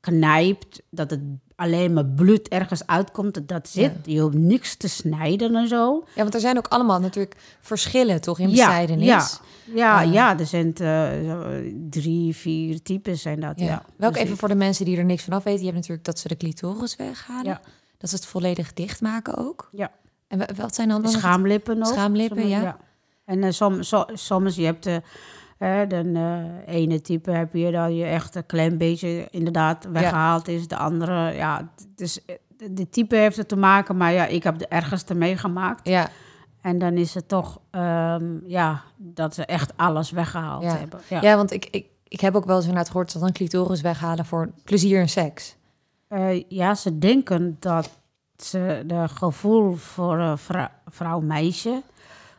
[0.00, 1.20] knijpt, dat het
[1.56, 3.92] alleen maar bloed ergens uitkomt, dat zit.
[4.04, 6.04] Je hoeft niks te snijden en zo.
[6.14, 9.06] Ja, want er zijn ook allemaal natuurlijk verschillen, toch, in Ja, besnijdenis?
[9.06, 9.30] Ja,
[9.74, 10.12] ja, Ah.
[10.12, 10.72] ja, er zijn
[11.90, 13.84] drie, vier types zijn dat, ja.
[13.96, 15.60] Welk Dus even voor de mensen die er niks van af weten.
[15.60, 17.60] Je hebt natuurlijk dat ze de clitoris weghalen.
[17.98, 19.68] Dat ze het volledig dichtmaken ook.
[19.72, 19.90] Ja.
[20.28, 21.08] En wa- wat zijn dan.
[21.08, 21.86] Schaamlippen ook.
[21.86, 22.76] Schaamlippen, ja.
[23.24, 25.02] En eh, som, so- soms, je hebt de,
[25.58, 26.10] eh, de
[26.66, 30.68] eh, ene type heb je dat je echt een klein beetje inderdaad weggehaald is.
[30.68, 34.42] De andere, ja, dus eh, de, de type heeft het te maken, maar ja, ik
[34.42, 35.88] heb de ergste meegemaakt.
[35.88, 36.08] Ja,
[36.60, 40.76] En dan is het toch, ehm, ja, dat ze echt alles weggehaald Ja.
[40.76, 41.00] hebben.
[41.08, 41.20] ja.
[41.22, 41.36] Ja.
[41.36, 43.12] want ik, ik, ik heb ook wel eens inderdaad gehoord...
[43.12, 45.56] dat een clitoris weghalen voor plezier en seks.
[46.08, 47.90] Eh, ja, ze denken dat
[48.36, 50.38] ze de gevoel voor
[50.86, 51.82] vrouw-meisje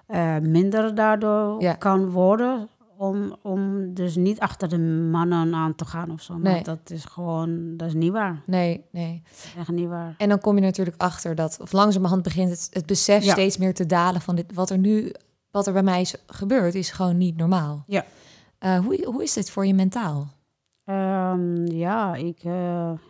[0.08, 1.74] eh, minder daardoor Ja.
[1.74, 2.70] kan worden.
[2.98, 4.78] Om, om dus niet achter de
[5.12, 6.34] mannen aan te gaan of zo.
[6.34, 6.64] Maar Nee.
[6.64, 8.42] dat is gewoon, dat is niet waar.
[8.46, 9.22] Nee, nee.
[9.58, 10.16] Echt niet waar.
[10.18, 11.58] En dan kom je natuurlijk achter dat...
[11.62, 13.32] of langzamerhand begint het, het besef Ja.
[13.32, 14.22] steeds meer te dalen...
[14.22, 15.12] van dit, wat er nu...
[15.52, 17.84] wat er bij mij is gebeurd, is gewoon niet normaal.
[17.88, 18.06] Ja.
[18.60, 20.28] Eh, hoe, hoe is dit voor je mentaal?
[20.84, 22.44] Ehm, ja, ik,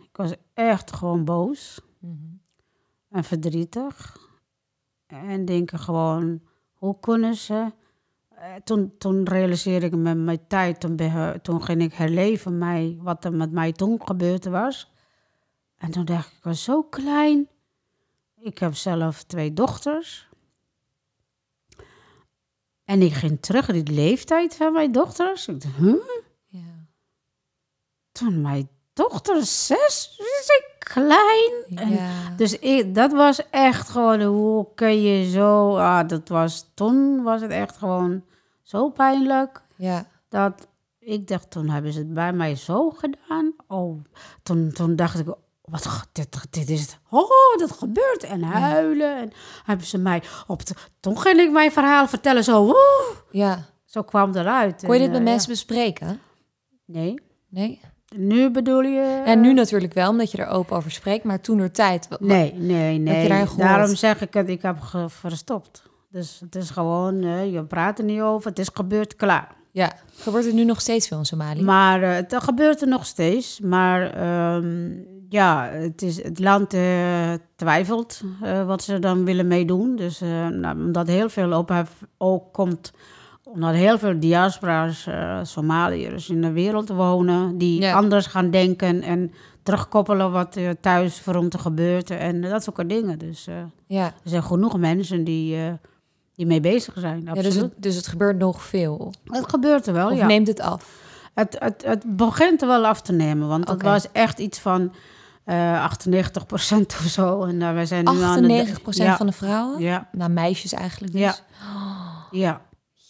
[0.02, 1.80] ik was echt gewoon boos
[3.08, 4.16] en verdrietig.
[5.06, 7.72] En denken gewoon, hoe kunnen ze...
[8.28, 10.80] Eh, toen, toen realiseerde ik me mijn tijd,
[11.42, 14.92] toen, ging ik herleven mij, wat er met mij toen gebeurd was.
[15.76, 17.48] En toen dacht ik, ik was zo klein.
[18.36, 20.28] Ik heb zelf twee dochters.
[22.84, 25.48] En ik ging terug in de leeftijd van mijn dochters.
[25.48, 25.94] Ik dacht, huh?
[26.46, 26.86] Ja.
[28.12, 31.52] Toen mijn dochter zes, is ik klein.
[31.74, 32.10] En ja.
[32.36, 35.76] Dus ik, dat was echt gewoon, hoe kun je zo...
[35.76, 38.24] Ah, dat was, toen was het echt gewoon
[38.62, 39.62] zo pijnlijk.
[39.76, 40.06] ja.
[40.28, 43.54] Dat ik dacht, toen hebben ze het bij mij zo gedaan.
[43.66, 44.00] Oh,
[44.42, 45.26] toen, toen dacht ik,
[45.62, 46.98] wat, dit, dit is het.
[47.10, 48.22] Oh, dat gebeurt.
[48.22, 49.16] En huilen.
[49.16, 49.32] En
[49.64, 50.74] hebben ze mij op de...
[51.00, 52.64] Toen ging ik mijn verhaal vertellen, zo...
[52.64, 53.64] woe, ja.
[53.84, 54.82] zo kwam het eruit.
[54.86, 56.20] Kon je En, dit met eh, mensen bespreken?
[56.84, 57.20] Nee.
[57.48, 57.80] Nee?
[58.16, 59.22] Nu bedoel je...
[59.24, 61.24] En nu natuurlijk wel, omdat je er open over spreekt.
[61.24, 62.08] Maar toen door tijd...
[62.20, 63.46] Nee, nee, nee.
[63.56, 65.82] Daarom zeg ik het, ik heb verstopt.
[66.10, 69.56] Dus het is gewoon, eh, je praat er niet over, het is gebeurd, klaar.
[69.70, 69.92] Ja.
[70.14, 71.62] Gebeurt het nu nog steeds veel in Somalië?
[71.62, 73.60] Maar eh, het gebeurt er nog steeds.
[73.60, 74.90] Maar ehm,
[75.28, 79.96] ja, het, is, het land eh, twijfelt eh, wat ze dan willen meedoen.
[79.96, 82.92] Dus eh, nou, omdat heel veel ophef ook komt,
[83.52, 87.92] omdat heel veel diaspora's, eh Somaliërs in de wereld wonen, die Ja.
[87.94, 89.32] anders gaan denken en
[89.62, 93.18] terugkoppelen wat thuis voor te gebeurt en dat soort dingen.
[93.18, 93.54] Dus eh,
[93.86, 94.04] ja.
[94.04, 95.72] er zijn genoeg mensen die, eh,
[96.34, 97.22] die mee bezig zijn.
[97.24, 97.52] ja Absoluut.
[97.52, 99.12] dus, het, dus het gebeurt nog veel.
[99.24, 100.26] het gebeurt er wel, Of ja.
[100.26, 101.06] neemt het af?
[101.34, 104.92] Het, het, het begint er wel af te nemen, want het was echt iets van
[105.44, 107.42] eh 98% of zo.
[107.42, 108.66] En wij zijn nu aan de...
[108.66, 109.80] 98% ja, van de vrouwen?
[109.80, 111.20] Ja, Nou, meisjes eigenlijk dus.
[111.20, 111.34] Ja.
[112.30, 112.60] ja.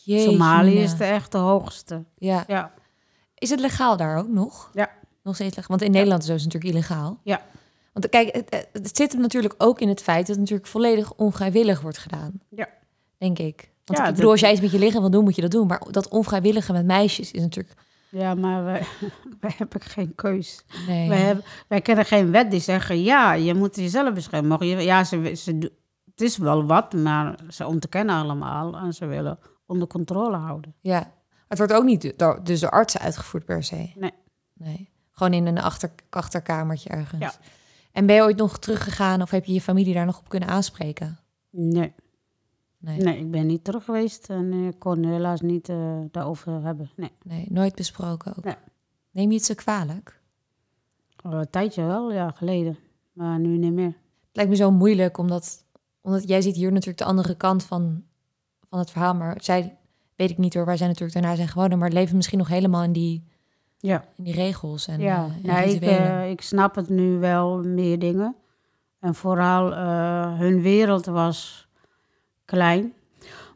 [0.09, 2.05] Jeetje, Somalië is de echt de hoogste.
[2.17, 2.45] Ja.
[2.47, 2.73] Ja,
[3.35, 4.71] Is het legaal daar ook nog?
[4.75, 4.91] Ja.
[5.23, 5.71] Nog steeds legaal?
[5.71, 7.21] Want in Nederland is het natuurlijk illegaal.
[7.23, 7.43] Ja.
[7.93, 8.35] Want kijk,
[8.73, 12.41] het, zit hem natuurlijk ook in het feit dat het natuurlijk volledig onvrijwillig wordt gedaan.
[12.49, 12.69] Ja.
[13.19, 13.71] Denk ik.
[13.85, 15.41] Want Ja, ik dat- bedoel, als jij iets met je lichaam wil doen, moet je
[15.43, 15.67] dat doen.
[15.67, 17.75] Maar dat onvrijwillige met meisjes is natuurlijk...
[18.09, 18.83] ja maar wij,
[19.41, 20.65] wij hebben geen keus.
[20.87, 21.09] Nee.
[21.09, 24.49] Wij, hebben, wij kennen geen wet die zeggen, ja, je moet jezelf beschermen.
[24.51, 25.73] Mag je, ja, ze, ze,
[26.11, 28.77] het is wel wat, maar ze ontkennen allemaal.
[28.77, 30.75] En ze willen onder controle houden.
[30.81, 31.13] Ja.
[31.49, 33.93] Het wordt ook niet door, dus door artsen uitgevoerd per se.
[33.97, 34.13] Nee.
[34.53, 34.91] Nee.
[35.11, 37.23] Gewoon in een achter, achterkamertje ergens.
[37.23, 37.33] Ja.
[37.93, 40.49] En ben je ooit nog teruggegaan of heb je je familie daar nog op kunnen
[40.49, 41.19] aanspreken?
[41.51, 41.93] Nee,
[42.79, 42.99] Nee.
[42.99, 46.91] nee ik ben niet terug geweest en ik kon helaas niet eh, daarover hebben.
[46.97, 47.13] Nee.
[47.23, 48.45] Nee, nooit besproken ook.
[48.45, 48.57] Nee.
[49.11, 50.21] Neem je het zo kwalijk?
[51.25, 52.79] Oh, Een tijdje wel, ja, geleden.
[53.13, 53.87] Maar nu niet meer.
[53.87, 55.65] Het lijkt me zo moeilijk, omdat,
[56.01, 58.05] omdat jij ziet hier natuurlijk de andere kant van,
[58.71, 59.15] van het verhaal.
[59.15, 59.77] Maar zij,
[60.17, 62.83] weet ik niet hoor, wij zijn natuurlijk daarna zijn gewonnen, maar leven misschien nog helemaal
[62.83, 63.25] in die,
[63.79, 65.29] Ja, in die regels en, ja.
[65.43, 68.37] ja ik, eh, ik snap het nu wel, meer dingen.
[69.01, 71.69] En vooral eh, hun wereld was
[72.45, 72.93] klein.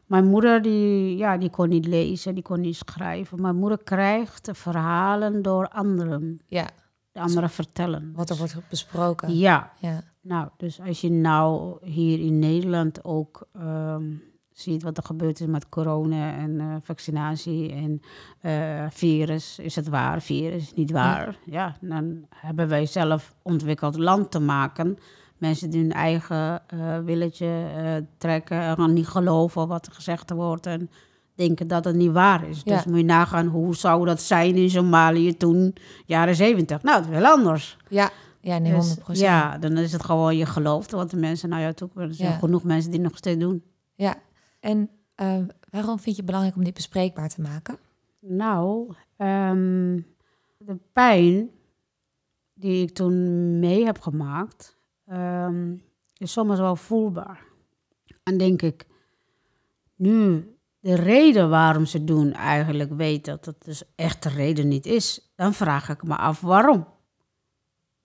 [0.05, 3.41] Mijn moeder die, ja, die kon niet lezen, die kon niet schrijven.
[3.41, 6.41] Mijn moeder krijgt verhalen door anderen.
[6.47, 6.67] Ja,
[7.11, 8.11] De anderen vertellen.
[8.15, 9.35] wat er wordt besproken.
[9.35, 14.03] Ja, Ja, nou, dus als je nou hier in Nederland ook ehm,
[14.53, 18.01] ziet wat er gebeurd is met corona en eh, vaccinatie en
[18.41, 21.37] eh, virus, is het waar, virus niet waar.
[21.45, 21.75] Ja.
[21.81, 24.97] dan hebben wij zelf ontwikkeld land te maken.
[25.37, 27.49] Mensen die hun eigen eh, willetje
[28.17, 30.89] trekken en niet geloven wat er gezegd wordt en
[31.35, 32.61] denken dat het niet waar is.
[32.63, 32.75] Ja.
[32.75, 35.75] Dus moet je nagaan hoe zou dat zijn in Somalië toen,
[36.05, 36.83] jaren zeventig.
[36.83, 37.77] Nou, het is wel anders.
[37.89, 38.75] ja, ja nee, 100%.
[39.07, 42.09] Dus, ja, dan is het gewoon je gelooft wat de mensen naar jou toe komen.
[42.09, 42.37] Er zijn Ja.
[42.37, 43.63] genoeg mensen die nog steeds doen.
[43.95, 44.15] Ja.
[44.63, 45.39] En eh,
[45.69, 47.77] waarom vind je het belangrijk om dit bespreekbaar te maken?
[48.19, 49.99] Nou, ehm,
[50.57, 51.49] de pijn
[52.53, 55.75] die ik toen mee heb gemaakt, ehm,
[56.17, 57.43] is soms wel voelbaar.
[58.23, 58.87] En denk ik,
[59.95, 64.85] nu de reden waarom ze doen eigenlijk weet dat het dus echt de reden niet
[64.85, 66.87] is, dan vraag ik me af waarom.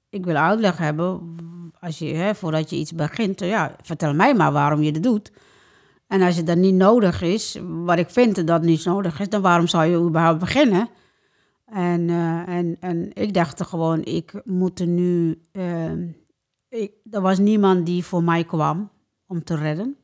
[0.09, 1.37] Ik wil uitleg hebben,
[1.81, 5.33] als je, hè, voordat je iets begint, ja, vertel mij maar waarom je het doet.
[6.09, 9.43] En als het dan niet nodig is, wat ik vind dat niet nodig is, dan
[9.43, 10.89] waarom zou je überhaupt beginnen?
[11.65, 15.43] En, eh, en, en ik dacht er gewoon, ik moet er nu.
[15.53, 16.09] ehm,
[16.69, 18.91] ik, er was niemand die voor mij kwam
[19.27, 19.97] om te redden.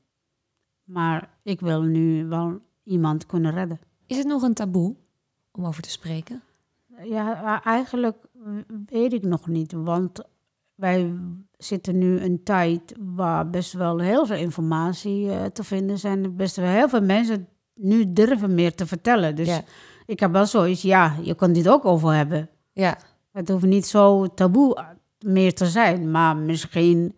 [0.85, 3.81] Maar ik wil nu wel iemand kunnen redden.
[4.07, 4.97] Is het nog een taboe
[5.53, 6.43] om over te spreken?
[7.03, 8.17] Ja, eigenlijk
[8.87, 9.73] weet ik nog niet.
[9.73, 10.25] Want
[10.75, 11.13] wij
[11.59, 16.37] zitten nu een tijd waar best wel heel veel informatie eh, te vinden zijn.
[16.37, 19.35] Best wel heel veel mensen nu durven meer te vertellen.
[19.37, 19.63] Dus Ja.
[20.07, 22.49] ik heb wel zoiets, ja, je kan dit ook over hebben.
[22.73, 22.99] Ja,
[23.33, 24.85] Het hoeft niet zo taboe
[25.19, 26.11] meer te zijn.
[26.11, 27.17] Maar misschien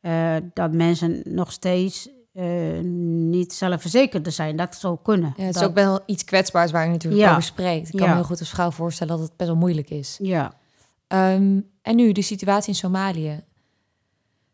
[0.00, 2.80] eh, dat mensen nog steeds eh,
[3.30, 4.56] niet zelfverzekerd zijn.
[4.56, 5.34] Dat zou kunnen.
[5.36, 7.30] ja het is Dat- ook wel iets kwetsbaars waar je natuurlijk Ja.
[7.30, 7.88] over spreekt.
[7.92, 10.18] Ik kan me heel goed als vrouw voorstellen dat het best wel moeilijk is.
[10.22, 10.52] Ja.
[11.08, 13.44] Ehm, en nu de situatie in Somalië.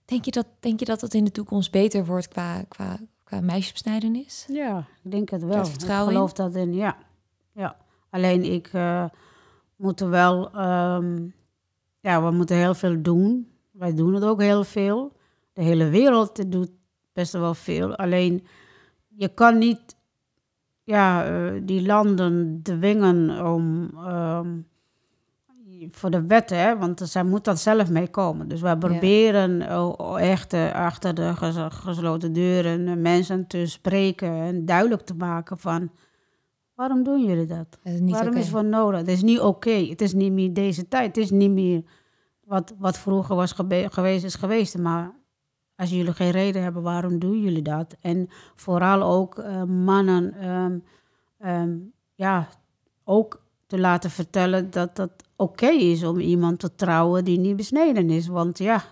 [0.05, 3.41] Denk je dat, denk je dat het in de toekomst beter wordt qua, qua, qua
[3.41, 4.47] meisjesbesnijdenis?
[4.49, 5.65] Ja, ik denk het wel.
[5.65, 6.97] ik geloof dat in, ja.
[7.53, 7.77] ja.
[8.11, 9.05] Alleen ik eh
[9.77, 11.29] moet er wel, ehm,
[12.01, 13.49] ja, we moeten heel veel doen.
[13.71, 15.13] Wij doen het ook heel veel.
[15.53, 16.71] De hele wereld doet
[17.13, 17.97] best wel veel.
[17.97, 18.47] Alleen
[19.09, 19.97] je kan niet,
[20.83, 24.59] ja, eh, die landen dwingen om, ehm,
[25.91, 28.49] voor de wetten, hè, want zij moet dat zelf mee komen.
[28.49, 34.29] Dus wij proberen oh, echt eh, achter de ges- gesloten deuren eh, mensen te spreken
[34.31, 35.91] en duidelijk te maken van
[36.75, 37.79] waarom doen jullie dat?
[37.83, 38.99] Dat is niet waarom is het nodig?
[38.99, 39.71] Het is niet oké.
[39.71, 41.07] Het is niet meer deze tijd.
[41.07, 41.83] Het is niet meer
[42.45, 44.79] wat, wat vroeger was geweest, is geweest.
[44.79, 45.15] Maar
[45.77, 47.97] als jullie geen reden hebben, waarom doen jullie dat?
[48.01, 50.79] En vooral ook eh, mannen, ehm,
[51.39, 51.77] ehm,
[52.15, 52.49] ja,
[53.05, 53.44] ook
[53.75, 58.27] te laten vertellen dat dat oké is om iemand te trouwen die niet besneden is.
[58.27, 58.83] Want ja,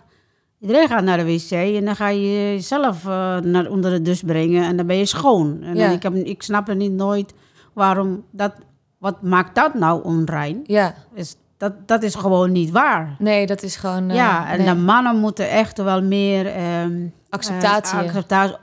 [0.59, 2.19] iedereen gaat naar de wc en dan ga je
[2.53, 5.61] jezelf eh, naar onder de douche brengen en dan ben je schoon.
[5.61, 5.89] En Ja.
[5.89, 7.33] ik, heb, ik snap er niet nooit
[7.73, 8.53] waarom dat,
[8.97, 10.61] wat maakt dat nou onrein?
[10.63, 13.15] Ja, Is, dat, dat is gewoon niet waar.
[13.19, 14.09] nee, dat is gewoon...
[14.09, 14.67] eh, ja, en nee.
[14.67, 17.97] de mannen moeten echt wel meer ehm, Acceptatie.
[17.99, 18.55] eh, acceptatie.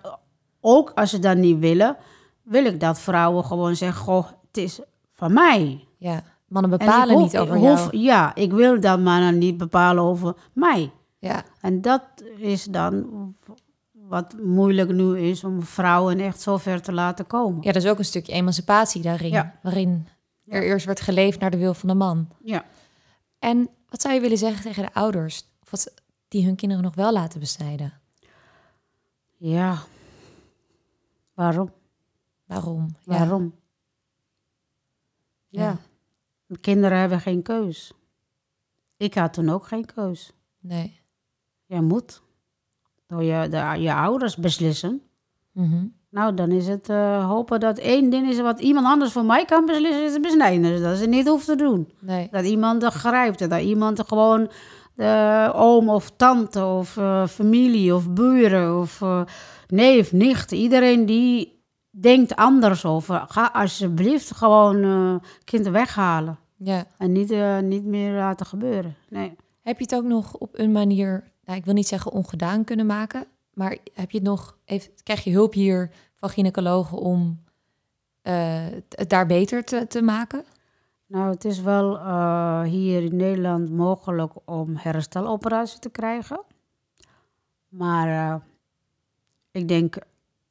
[0.60, 1.96] Ook als ze dat niet willen,
[2.42, 4.80] wil ik dat vrouwen gewoon zeggen: Goh, het is
[5.14, 5.84] van mij.
[6.01, 7.78] Ja, mannen bepalen hoef- niet over jou.
[7.78, 10.90] hoef- Ja, ik wil dat mannen niet bepalen over mij.
[11.18, 12.03] Ja, En dat
[12.36, 13.07] is dan
[13.92, 17.62] wat moeilijk nu is om vrouwen echt zo ver te laten komen.
[17.62, 19.30] ja, dat is ook een stukje emancipatie daarin.
[19.30, 19.59] Ja.
[19.62, 20.07] Waarin
[20.46, 20.68] er Ja.
[20.68, 22.28] eerst werd geleefd naar de wil van de man.
[22.44, 22.64] Ja.
[23.38, 25.94] En wat zou je willen zeggen tegen de ouders of wat,
[26.28, 27.92] die hun kinderen nog wel laten besnijden?
[29.36, 29.78] Ja.
[31.34, 31.72] Waarom?
[32.46, 32.96] Waarom?
[33.05, 33.18] Ja.
[33.18, 33.55] Waarom?
[35.48, 35.76] Ja.
[36.51, 37.92] De Kinderen hebben geen keus.
[38.96, 40.32] Ik had toen ook geen keus.
[40.61, 41.01] Nee.
[41.66, 42.22] Je moet.
[43.07, 45.03] Door je, de, je ouders beslissen.
[45.53, 45.86] Mhm.
[46.09, 49.44] Nou, dan is het eh, hopen dat één ding is wat iemand anders voor mij
[49.44, 50.62] kan beslissen, is het besnijden.
[50.62, 51.92] Dus dat ze niet hoeft te doen.
[51.98, 52.28] Nee.
[52.30, 53.51] Dat iemand er grijpt.
[53.51, 54.51] Dat iemand er gewoon
[54.94, 59.22] de oom of tante of eh, familie of buren of eh,
[59.66, 60.53] neef, nicht.
[60.53, 61.59] Iedereen die
[61.91, 63.24] denkt anders over.
[63.28, 66.38] Ga alsjeblieft gewoon eh kind weghalen.
[66.57, 66.84] Ja.
[66.99, 68.97] En niet, eh, niet meer laten gebeuren.
[69.09, 69.36] Nee.
[69.61, 72.86] Heb je het ook nog op een manier, nou, ik wil niet zeggen ongedaan kunnen
[72.86, 73.24] maken,
[73.55, 77.43] maar heb je het nog, even, krijg je hulp hier van gynaecologen om
[78.22, 80.45] eh, het daar beter te, te maken?
[81.07, 81.99] Nou, het is wel
[82.62, 86.41] hier in Nederland mogelijk om hersteloperatie te krijgen.
[87.68, 88.41] Maar
[89.51, 89.97] ik denk,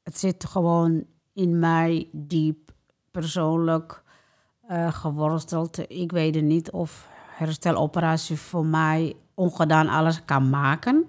[0.04, 1.06] het zit gewoon
[1.40, 2.72] in mij diep
[3.12, 4.04] persoonlijk
[4.68, 5.80] eh, geworsteld.
[5.92, 11.06] Ik weet niet of hersteloperatie voor mij ongedaan alles kan maken.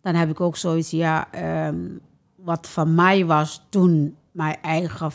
[0.00, 1.88] Dan heb ik ook zoiets, ja, ehm,
[2.36, 5.10] wat van mij was toen mijn eigen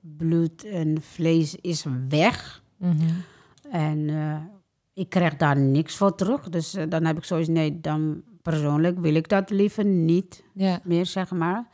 [0.00, 2.62] bloed en vlees is weg.
[2.76, 2.94] Mhm.
[3.70, 4.36] En eh,
[4.92, 6.48] ik krijg daar niks voor terug.
[6.48, 10.80] Dus eh, dan heb ik zoiets, nee, dan persoonlijk wil ik dat liever niet Ja.
[10.84, 11.66] meer, zeg maar.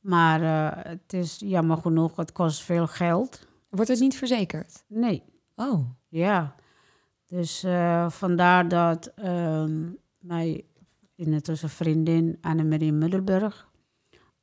[0.00, 3.46] Maar eh, het is jammer genoeg, het kost veel geld.
[3.68, 4.84] Wordt het niet verzekerd?
[4.86, 5.22] Nee,
[5.58, 6.54] Oh, ja.
[7.26, 10.62] Dus eh, vandaar dat ehm mijn
[11.14, 13.68] intussen vriendin Annemarie Middelburg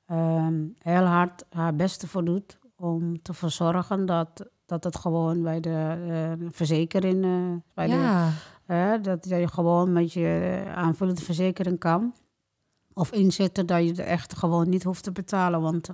[0.05, 5.59] ehm, heel hard haar beste voor doet om te verzorgen dat, dat het gewoon bij
[5.59, 5.97] de
[6.39, 7.21] eh, verzekering,
[7.73, 8.31] bij de, ja.
[8.65, 12.13] Hè, dat je gewoon met je aanvullende verzekering kan.
[12.97, 15.61] Of inzetten dat je er echt gewoon niet hoeft te betalen.
[15.61, 15.89] Want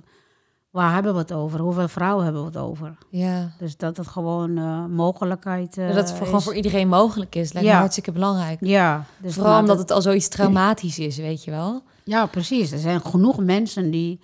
[0.70, 1.60] waar hebben we het over?
[1.60, 2.96] Hoeveel vrouwen hebben we het over?
[3.10, 3.52] Ja.
[3.58, 7.52] Dus dat het gewoon eh, mogelijkheid eh, dat het voor, gewoon voor iedereen mogelijk is.
[7.52, 7.74] Lijkt Ja.
[7.74, 8.58] me hartstikke belangrijk.
[8.60, 11.82] Ja, dus Vooral omdat dat- het al zoiets traumatisch is, weet je wel.
[12.04, 12.72] Ja, precies.
[12.72, 14.20] Er zijn genoeg mensen die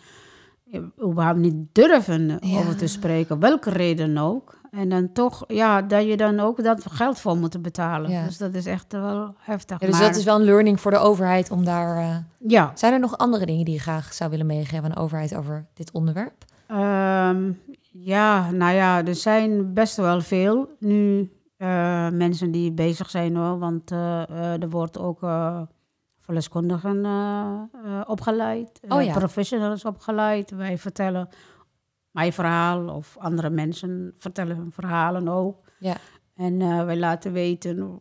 [0.72, 2.58] eh, überhaupt niet durven Ja.
[2.58, 3.38] over te spreken.
[3.38, 4.57] Welke reden ook.
[4.70, 8.10] En dan toch, ja, dat je dan ook dat geld voor moet betalen.
[8.10, 8.24] Ja.
[8.24, 9.80] Dus dat is echt wel heftig.
[9.80, 11.96] Ja, dus maar, dat is wel een learning voor de overheid om daar...
[11.96, 14.96] eh, Ja, Zijn er nog andere dingen die je graag zou willen meegeven aan de
[15.00, 16.44] overheid over dit onderwerp?
[16.66, 17.50] Ehm,
[17.92, 23.58] ja, nou ja, er zijn best wel veel nu eh, mensen die bezig zijn hoor.
[23.58, 25.60] Want eh, eh, er wordt ook eh
[26.20, 27.52] verloskundigen eh,
[27.84, 29.12] eh, opgeleid, Oh eh, ja.
[29.12, 30.50] professionals opgeleid.
[30.50, 31.28] Wij vertellen
[32.18, 35.56] mijn verhaal of andere mensen vertellen hun verhalen ook.
[35.78, 35.96] Ja.
[36.34, 38.00] En eh, wij laten weten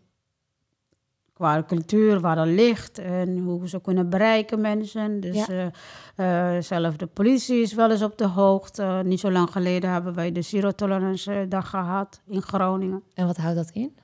[1.34, 5.20] qua cultuur waar dat ligt en hoe ze kunnen bereiken mensen.
[5.20, 5.72] Dus Ja.
[6.16, 9.02] eh, eh, zelf de politie is wel eens op de hoogte.
[9.06, 13.04] niet zo lang geleden hebben wij de Zero Tolerance Dag gehad in Groningen.
[13.14, 13.98] En wat houdt dat in?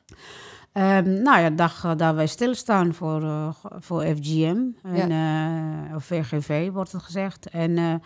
[0.72, 5.12] Ehm, nou ja, dag eh, dat wij stilstaan voor, voor FGM en,
[5.96, 7.50] of VGV wordt het gezegd.
[7.50, 8.02] En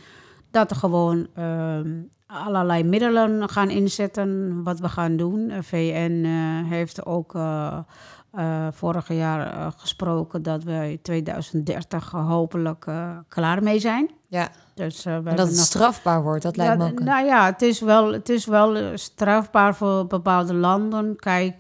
[0.57, 5.49] dat er gewoon ehm, allerlei middelen gaan inzetten wat we gaan doen.
[5.49, 7.77] Eh, VN eh, heeft ook eh,
[8.71, 12.85] vorig jaar gesproken dat we 2030 hopelijk
[13.27, 14.09] klaar mee zijn.
[14.27, 17.05] Ja, Dus, we dat het nog strafbaar wordt, dat lijkt me ook een...
[17.05, 21.15] Nou ja, het is wel, het is wel strafbaar voor bepaalde landen.
[21.15, 21.55] Kijk,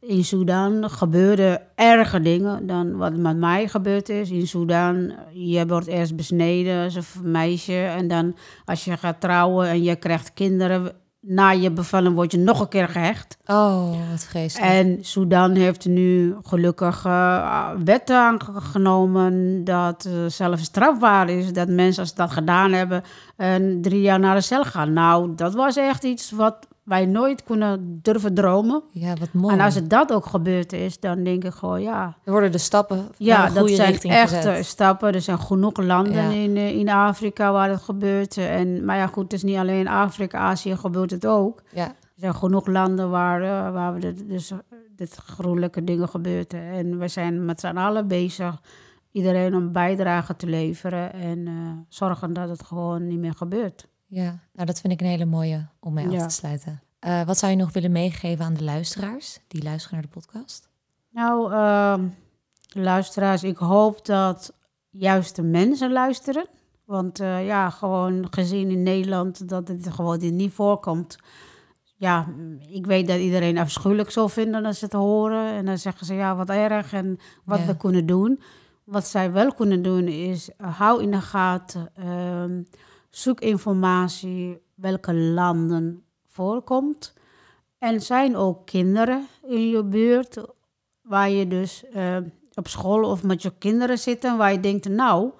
[0.00, 4.30] in Sudan gebeurden erge dingen dan wat met mij gebeurd is.
[4.30, 7.78] In Sudan, je wordt eerst besneden als een meisje.
[7.78, 10.92] En dan als je gaat trouwen en je krijgt kinderen...
[11.20, 13.36] Na je bevallen word je nog een keer gehecht.
[13.46, 14.70] Oh, wat vreselijk.
[14.70, 22.00] En Sudan heeft nu gelukkig eh, wetten aangenomen dat eh, zelfs strafbaar is dat mensen
[22.00, 23.02] als ze dat gedaan hebben
[23.36, 24.92] en drie jaar naar de cel gaan.
[24.92, 28.82] Nou, dat was echt iets wat wij nooit kunnen durven dromen.
[28.90, 29.54] Ja, wat mooi.
[29.54, 32.16] En als het dat ook gebeurd is, dan denk ik gewoon ja.
[32.24, 34.56] Er worden de stappen Ja, de dat zijn richting echt gezet.
[34.56, 35.12] eh, stappen.
[35.14, 36.30] Er zijn genoeg landen Ja.
[36.30, 38.36] in, eh, in Afrika waar het gebeurt.
[38.36, 41.62] En, maar ja, goed, het is niet alleen Afrika, Azië gebeurt het ook.
[41.72, 44.52] Ja, Er zijn genoeg landen waar, eh, waar we dit, dus,
[44.96, 46.60] dit gruwelijke dingen gebeuren.
[46.72, 48.60] En we zijn met z'n allen bezig
[49.12, 51.52] iedereen een bijdrage te leveren en eh,
[51.88, 53.86] zorgen dat het gewoon niet meer gebeurt.
[54.08, 56.80] Ja, nou dat vind ik een hele mooie om mee af te sluiten.
[56.98, 60.68] Eh, wat zou je nog willen meegeven aan de luisteraars die luisteren naar de podcast?
[61.10, 62.08] Nou, ehm,
[62.68, 64.52] luisteraars, ik hoop dat
[64.90, 66.46] juist de mensen luisteren.
[66.84, 71.18] Want eh, ja, gewoon gezien in Nederland dat het gewoon dit niet voorkomt.
[71.96, 72.26] Ja,
[72.68, 75.52] ik weet dat iedereen afschuwelijk zal vinden als ze het horen.
[75.52, 77.66] En dan zeggen ze ja, wat erg en wat Ja.
[77.66, 78.40] we kunnen doen.
[78.84, 82.62] Wat zij wel kunnen doen is, eh, hou in de gaten, ehm,
[83.18, 87.14] zoek informatie welke landen voorkomt.
[87.78, 90.44] En zijn ook kinderen in je buurt
[91.02, 92.16] waar je dus eh,
[92.54, 95.30] op school of met je kinderen zitten, waar je denkt, nou,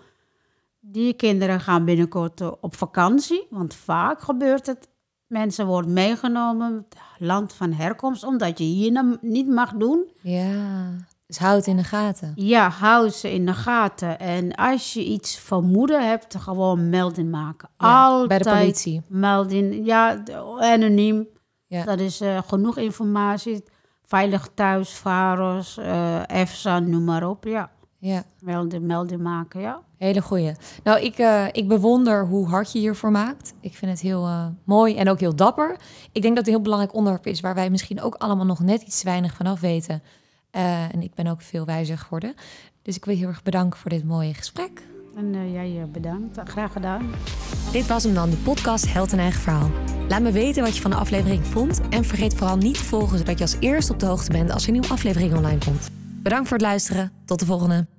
[0.81, 4.89] die kinderen gaan binnenkort eh, op vakantie, want vaak gebeurt het.
[5.27, 6.87] Mensen worden meegenomen,
[7.19, 10.11] land van herkomst, omdat je hier niet mag doen.
[10.21, 10.91] Ja,
[11.29, 12.33] dus houd het in de gaten.
[12.35, 14.19] Ja, hou ze in de gaten.
[14.19, 17.69] En als je iets vermoeden hebt, gewoon melding maken.
[17.79, 19.03] Ja, Altijd bij de politie.
[19.09, 19.87] melding.
[19.87, 20.23] Ja,
[20.59, 21.27] anoniem.
[21.67, 21.85] Ja.
[21.85, 23.65] Dat is eh, genoeg informatie.
[24.05, 27.45] Veilig thuis, VAROS, eh EFSA, noem maar op.
[27.45, 29.81] Ja, Ja, melding, melding maken, ja.
[29.97, 30.53] hele goeie.
[30.85, 33.55] Nou, ik, eh, ik bewonder hoe hard je hiervoor maakt.
[33.61, 35.77] Ik vind het heel eh, mooi en ook heel dapper.
[36.13, 37.41] Ik denk dat het een heel belangrijk onderwerp is...
[37.41, 40.03] waar wij misschien ook allemaal nog net iets te weinig vanaf weten.
[40.51, 42.35] Eh, en ik ben ook veel wijzer geworden.
[42.83, 44.83] Dus ik wil je heel erg bedanken voor dit mooie gesprek.
[45.17, 46.39] En eh, jij eh, bedankt.
[46.45, 47.11] Graag gedaan.
[47.73, 49.71] Dit was hem dan, de podcast Held en Eigen Verhaal.
[50.09, 53.19] Laat me weten wat je van de aflevering vond en vergeet vooral niet te volgen
[53.19, 55.91] zodat je als eerste op de hoogte bent als er een nieuwe aflevering online komt.
[56.23, 57.13] Bedankt voor het luisteren.
[57.25, 57.98] Tot de volgende.